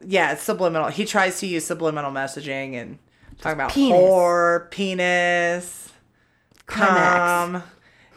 [0.01, 2.99] yeah it's subliminal he tries to use subliminal messaging and
[3.41, 3.97] talking about penis.
[3.99, 5.89] whore penis
[6.65, 7.55] Climax.
[7.55, 7.63] Um,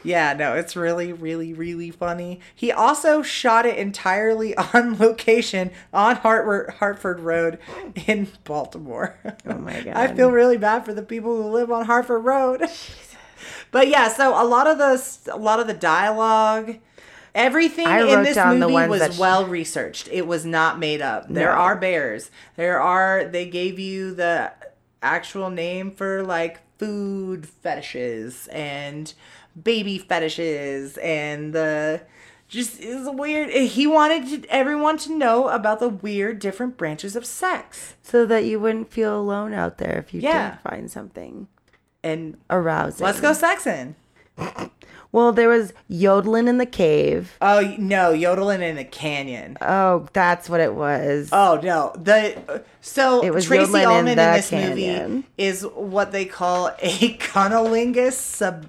[0.06, 2.40] yeah, no, it's really, really, really funny.
[2.54, 7.58] He also shot it entirely on location on Hartford, Hartford Road
[8.06, 9.16] in Baltimore.
[9.46, 9.96] Oh my God.
[9.96, 12.62] I feel really bad for the people who live on Hartford Road.
[13.70, 16.76] but yeah, so a lot of the a lot of the dialogue,
[17.34, 20.08] everything in this movie was that sh- well researched.
[20.10, 21.28] It was not made up.
[21.28, 21.58] There No.
[21.60, 22.30] are bears.
[22.56, 23.24] There are.
[23.24, 24.52] They gave you the
[25.02, 29.12] actual name for like food fetishes and
[29.62, 32.02] baby fetishes and the
[32.48, 33.50] just is weird.
[33.50, 37.94] He wanted to, everyone to know about the weird different branches of sex.
[38.02, 40.50] so that you wouldn't feel alone out there if you Yeah.
[40.52, 41.48] did find something
[42.04, 43.04] And arousing.
[43.04, 43.94] let's go sexing.
[45.12, 47.38] Well, there was yodeling in the cave.
[47.40, 49.56] Oh no, yodeling in the canyon.
[49.62, 51.30] Oh, that's what it was.
[51.32, 55.10] Oh no, the so It was Tracy yodeling in in, this canyon.
[55.14, 58.66] movie is what they call a cunnilingus sub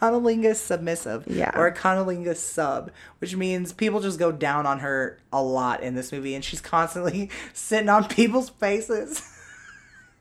[0.00, 1.50] cunnilingus submissive, Yeah.
[1.54, 5.94] or a cunnilingus sub, which means people just go down on her a lot in
[5.94, 9.34] this movie, and she's constantly sitting on people's faces.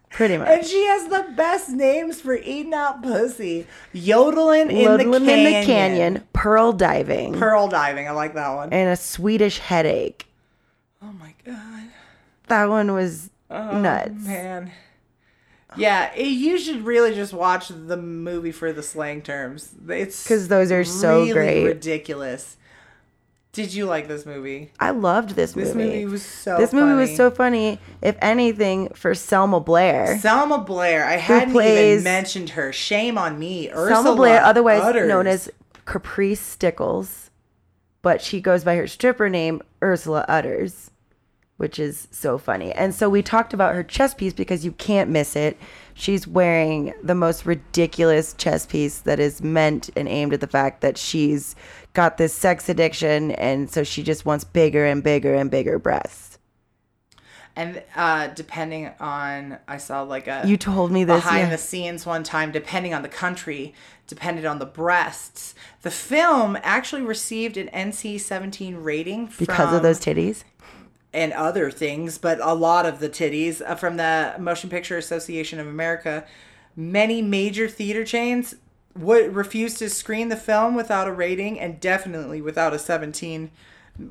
[0.10, 0.48] Pretty much.
[0.48, 3.68] And she has the best names for eating out pussy.
[3.94, 5.24] Yodeling in, the, canyon.
[5.30, 8.08] in the canyon, pearl diving, Pearl diving.
[8.08, 8.72] I like that one.
[8.74, 10.26] and a Swedish headache.
[11.02, 11.84] Oh my god.
[12.48, 14.26] That one was Oh, nuts.
[14.26, 14.72] Man.
[15.76, 19.72] Yeah, you should really just watch the movie for the slang terms.
[19.89, 21.65] It's because those are so really great.
[21.65, 22.56] ridiculous.
[23.52, 24.72] Did you like this movie?
[24.80, 25.68] I loved this movie.
[25.68, 26.57] This movie was so.
[26.57, 27.18] This movie was funny.
[27.18, 27.80] so funny.
[28.02, 30.19] If anything, for Selma Blair.
[30.19, 31.03] Selma Blair.
[31.06, 32.72] I hadn't plays- even mentioned her.
[32.72, 33.69] Shame on me.
[33.72, 35.07] Ursula Selma Blair, otherwise Udders.
[35.10, 35.49] known as
[35.85, 37.31] Caprice Stickles,
[38.03, 40.91] but she goes by her stripper name Ursula Udders,
[41.58, 42.72] which is so funny.
[42.72, 45.58] And so we talked about her chest piece because you can't miss it.
[45.96, 50.82] She's wearing the most ridiculous chest piece that is meant and aimed at the fact
[50.82, 51.56] that she's
[51.94, 56.38] got this sex addiction, and so she just wants bigger and bigger and bigger breasts.
[57.56, 61.50] And uh, depending on, I saw like a You told me this behind yeah.
[61.50, 63.74] the scenes one time, depending on the country,
[64.06, 65.56] depended on the breasts.
[65.82, 70.44] The film actually received an NC-17 rating because from- of those titties.
[71.14, 75.60] And other things, but a lot of the titties uh, from the Motion Picture Association
[75.60, 76.26] of America.
[76.76, 78.56] Many major theater chains
[78.96, 83.50] would refuse to screen the film without a rating, and definitely without a 17.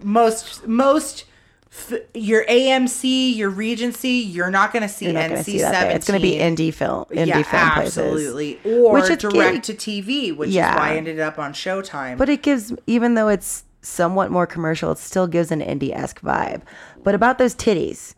[0.02, 1.26] Most most
[1.70, 5.96] f- your AMC, your Regency, you're not going to see NC 17.
[5.96, 7.98] It's going to be indie film, indie yeah, film places.
[7.98, 10.72] absolutely, or Which direct getting- to TV, which Yeah.
[10.72, 12.18] is why I ended up on Showtime.
[12.18, 16.20] But it gives, even though it's somewhat more commercial, it still gives an indie esque
[16.20, 16.62] vibe.
[17.02, 18.14] But about those titties,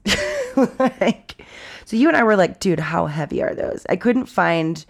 [1.01, 1.45] like,
[1.85, 3.85] so you and I were like, dude, how heavy are those?
[3.89, 4.85] I couldn't find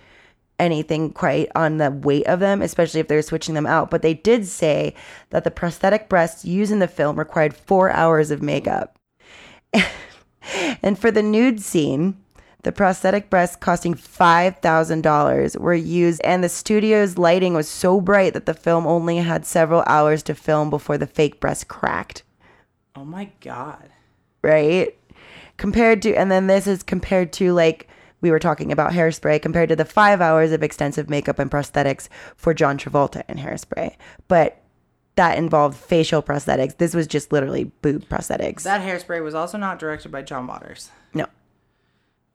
[0.58, 3.90] anything quite on the weight of them, especially if they're switching them out.
[3.90, 4.94] But they did say
[5.30, 8.98] that the prosthetic breasts used in the film required four hours of makeup.
[10.82, 12.16] and for the nude scene,
[12.62, 18.46] the prosthetic breasts costing $5,000 were used, and the studio's lighting was so bright that
[18.46, 22.24] the film only had several hours to film before the fake breast cracked,
[22.96, 23.90] oh my god.
[24.42, 24.94] right?
[25.56, 27.88] Compared to, and then this is compared to like,
[28.20, 32.08] we were talking about hairspray compared to the five hours of extensive makeup and prosthetics
[32.36, 33.94] for John Travolta in hairspray.
[34.26, 34.60] But
[35.14, 36.76] that involved facial prosthetics.
[36.76, 38.62] This was just literally boob prosthetics.
[38.62, 40.90] That hairspray was also not directed by John Waters.
[41.14, 41.26] no.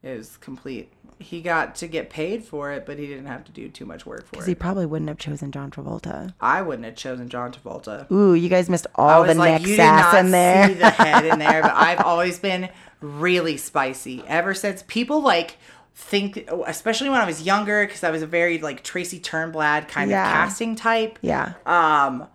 [0.04, 0.92] It was complete.
[1.18, 4.04] He got to get paid for it, but he didn't have to do too much
[4.04, 4.30] work for it.
[4.32, 6.34] Because he probably wouldn't have chosen John Travolta.
[6.40, 8.10] I wouldn't have chosen John Travolta.
[8.12, 10.30] Ooh, you guys missed I all was the like, neck you did sass not in
[10.32, 10.68] there.
[10.68, 12.68] see the head in there, but I've always been
[13.00, 15.56] really spicy ever since people like
[15.94, 20.10] think, especially when I was younger, because I was a very like Tracy Turnblad kind
[20.10, 20.26] Yeah.
[20.28, 21.18] of casting type.
[21.22, 21.54] yeah.
[21.64, 22.26] Um,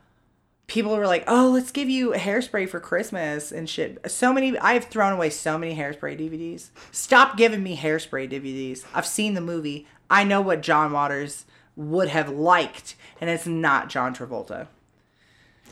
[0.70, 4.58] people were like, "Oh, let's give you a hairspray for Christmas and shit." So many,
[4.60, 6.70] I've thrown away so many hairspray DVDs.
[6.91, 8.86] Stop giving me hairspray DVDs.
[8.94, 9.86] I've seen the movie.
[10.10, 14.68] I know what John Waters would have liked, and it's not John Travolta.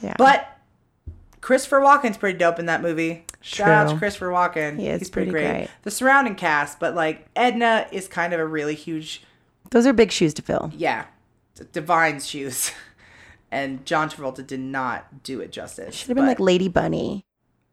[0.01, 0.15] Yeah.
[0.17, 0.59] But
[1.41, 3.25] Christopher Walken's pretty dope in that movie.
[3.41, 3.99] Shout out to True.
[3.99, 4.79] Christopher Walken.
[4.79, 5.57] He He's pretty, pretty great.
[5.59, 5.69] great.
[5.83, 9.23] The surrounding cast, but like Edna is kind of a really huge,
[9.71, 10.71] those are big shoes to fill.
[10.75, 11.05] yeah,
[11.71, 12.71] Divine's shoes.
[13.51, 15.95] And John Travolta did not do it justice.
[15.95, 17.23] Should have been but- like Lady Bunny.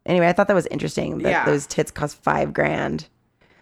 [0.05, 1.45] Anyway, I thought that was interesting that Yeah.
[1.45, 3.07] those tits cost five grand.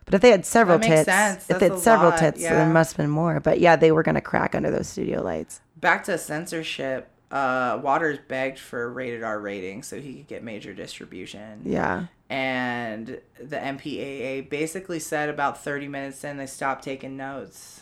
[0.06, 1.41] But if they had several That makes tits, sense.
[1.44, 2.53] if That's they a had several lot, tits, yeah.
[2.56, 3.40] there must have been more.
[3.40, 5.61] But yeah, they were gonna crack under those studio lights.
[5.77, 7.10] back to censorship.
[7.31, 11.61] Uh, Waters begged for a rated R rating so he could get major distribution.
[11.65, 12.06] Yeah.
[12.30, 17.81] And the MPAA basically said about 30 minutes in, they stopped taking notes.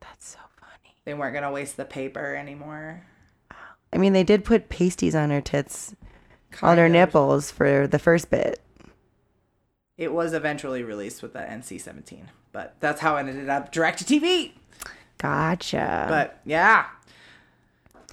[0.00, 0.38] That's so.
[1.06, 3.06] They weren't going to waste the paper anymore.
[3.92, 5.94] I mean, they did put pasties on her tits,
[6.60, 6.92] on her of.
[6.92, 8.60] nipples for the first bit.
[9.96, 14.00] It was eventually released with the NC 17, but that's how it ended up direct
[14.00, 14.52] to TV.
[15.16, 16.06] Gotcha.
[16.08, 16.86] But yeah.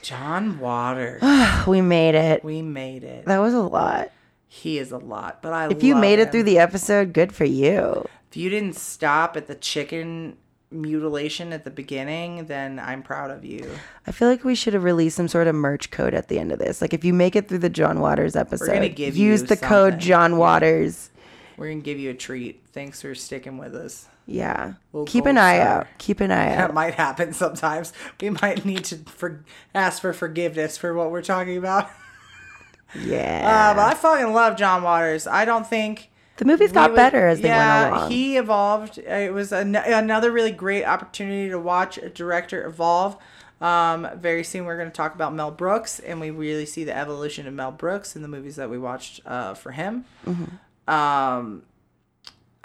[0.03, 1.21] John Waters.
[1.67, 2.43] we made it.
[2.43, 3.25] we made it.
[3.25, 4.11] That was a lot.
[4.47, 6.31] He is a lot, but I If you love made it him.
[6.31, 8.05] through the episode, good for you.
[8.29, 10.37] If you didn't stop at the chicken
[10.73, 13.69] mutilation at the beginning, then I'm proud of you.
[14.07, 16.51] I feel like we should have released some sort of merch code at the end
[16.51, 16.81] of this.
[16.81, 19.99] Like if you make it through the John Waters episode, use you the code.
[19.99, 21.09] John Waters.
[21.57, 22.63] We're gonna give you a treat.
[22.73, 24.07] Thanks for sticking with us.
[24.25, 24.73] Yeah.
[24.93, 25.67] Little Keep an eye star.
[25.81, 25.87] out.
[25.97, 26.73] Keep an eye That out.
[26.73, 27.91] might happen sometimes.
[28.21, 29.43] We might need to for-
[29.75, 31.89] ask for forgiveness for what we're talking about.
[32.95, 33.71] Yeah.
[33.71, 35.25] Uh, but I fucking love John Waters.
[35.25, 38.11] I don't think the movies we got would- better as they yeah, went along.
[38.11, 38.97] he evolved.
[38.97, 43.17] It was an- another really great opportunity to watch a director evolve.
[43.61, 46.95] Um, very soon we're going to talk about Mel Brooks, and we really see the
[46.95, 50.03] evolution of Mel Brooks in the movies that we watched uh, for him.
[50.27, 50.93] Mm-hmm.
[50.93, 51.63] Um,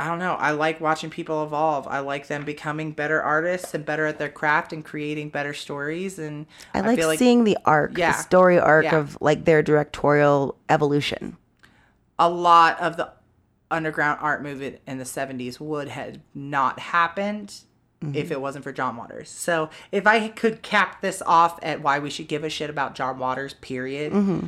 [0.01, 0.35] I don't know.
[0.35, 1.87] I like watching people evolve.
[1.89, 6.19] I like them becoming better artists and better at their craft and creating better stories.
[6.19, 8.13] And I like, feel like seeing the arc, Yeah.
[8.13, 8.97] the story arc Yeah.
[8.97, 11.37] of like their directorial evolution.
[12.21, 13.09] a lot of the
[13.71, 17.55] underground art movement in the 70s would have not happened
[18.01, 18.33] if mm-hmm.
[18.33, 19.29] it wasn't for John Waters.
[19.29, 22.95] So if I could cap this off at why we should give a shit about
[22.95, 24.47] John Waters, period, mm-hmm.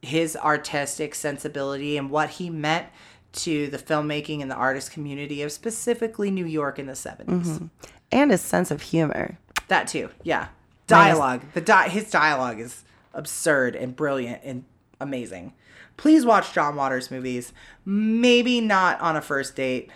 [0.00, 2.86] his artistic sensibility and what he meant
[3.32, 7.26] to the filmmaking and the artist community of specifically New York in the 70s.
[7.26, 7.66] Mm-hmm.
[8.10, 9.38] And his sense of humor.
[9.68, 10.48] That too, yeah.
[10.88, 11.42] Minus- Dialogue.
[11.52, 14.64] The di- his dialogue is absurd and brilliant and
[14.98, 15.52] amazing.
[15.98, 17.52] Please watch John Waters movies.
[17.84, 19.90] Maybe not on a first date.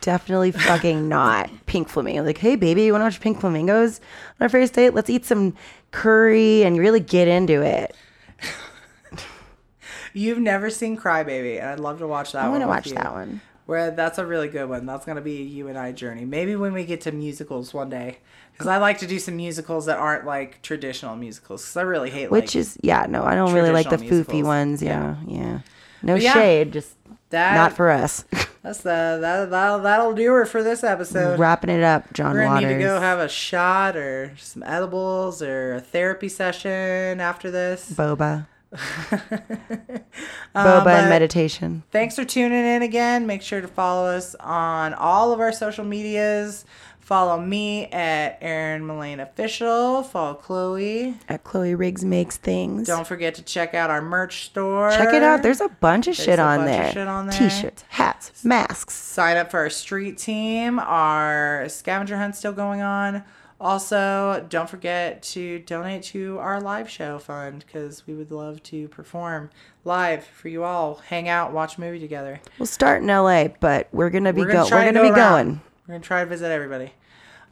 [0.00, 2.22] Definitely fucking not Pink Flamingo.
[2.22, 4.00] Like, hey baby, you wanna watch Pink Flamingos
[4.38, 4.90] on our first date?
[4.94, 5.56] Let's eat some
[5.90, 7.96] curry and really get into it.
[10.12, 12.44] You've never seen Crybaby, and I'd love to watch that.
[12.44, 12.94] I one wanna watch you.
[12.94, 13.40] that one.
[13.66, 14.84] Where that's a really good one.
[14.84, 16.26] That's gonna be a you and I journey.
[16.26, 18.18] Maybe when we get to musicals one day,
[18.54, 21.62] because I like to do some musicals that aren't like traditional musicals.
[21.62, 24.24] Because I really hate Which like is yeah, no, I don't really like the traditional
[24.24, 24.82] foofy ones.
[24.82, 25.60] Yeah, yeah.
[26.02, 26.94] No yeah, shade, just
[27.30, 27.54] that.
[27.54, 28.24] not for us.
[28.62, 31.38] That's the that that'll, that'll do her for this episode.
[31.38, 32.68] Wrapping it up, John We're Waters.
[32.70, 37.92] need to go have a shot or some edibles or a therapy session after this.
[37.92, 38.80] boba, Um,
[40.54, 41.82] boba and meditation.
[41.90, 43.26] Thanks for tuning in again.
[43.26, 46.64] Make sure to follow us on all of our social medias.
[47.04, 50.02] Follow me at Aaron Mullane Official.
[50.04, 51.18] Follow Chloe.
[51.28, 52.86] At Chloe Riggs makes things.
[52.86, 54.90] Don't forget to check out our merch store.
[54.90, 55.42] Check it out.
[55.42, 56.92] There's a bunch of There's shit a on bunch of there.
[56.92, 57.38] shit on there.
[57.38, 58.94] T-shirts, hats, masks.
[58.94, 60.78] sign up for our street team.
[60.78, 63.22] Our scavenger hunt's still going on.
[63.60, 68.88] Also, don't forget to donate to our live show fund because we would love to
[68.88, 69.50] perform
[69.84, 70.96] live for you all.
[71.08, 72.40] Hang out, watch a movie together.
[72.58, 75.14] We'll start in LA, but we're gonna be We're gonna try we're to gonna go
[75.14, 75.44] be around.
[75.46, 75.60] going.
[75.86, 76.92] We're gonna try to visit everybody.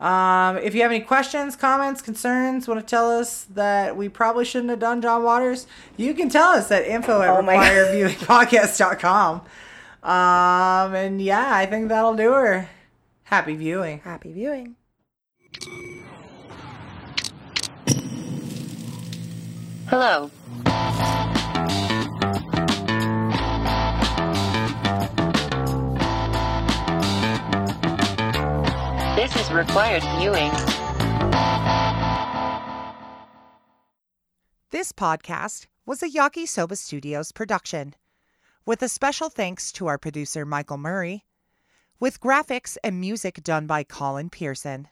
[0.00, 4.44] Um, if you have any questions, comments, concerns, want to tell us that we probably
[4.44, 7.70] shouldn't have done John Waters, you can tell us at info at Oh my God.
[7.72, 9.42] requireviewingpodcast.com.
[10.02, 12.68] Um, and yeah, I think that'll do her.
[13.24, 14.00] Happy viewing.
[14.00, 14.74] Happy viewing.
[19.88, 20.30] Hello.
[29.52, 30.50] Required viewing.
[34.70, 37.94] This podcast was a Yaki Soba Studios production,
[38.64, 41.24] with a special thanks to our producer Michael Murray,
[42.00, 44.88] with graphics and music done by Colin Pearson.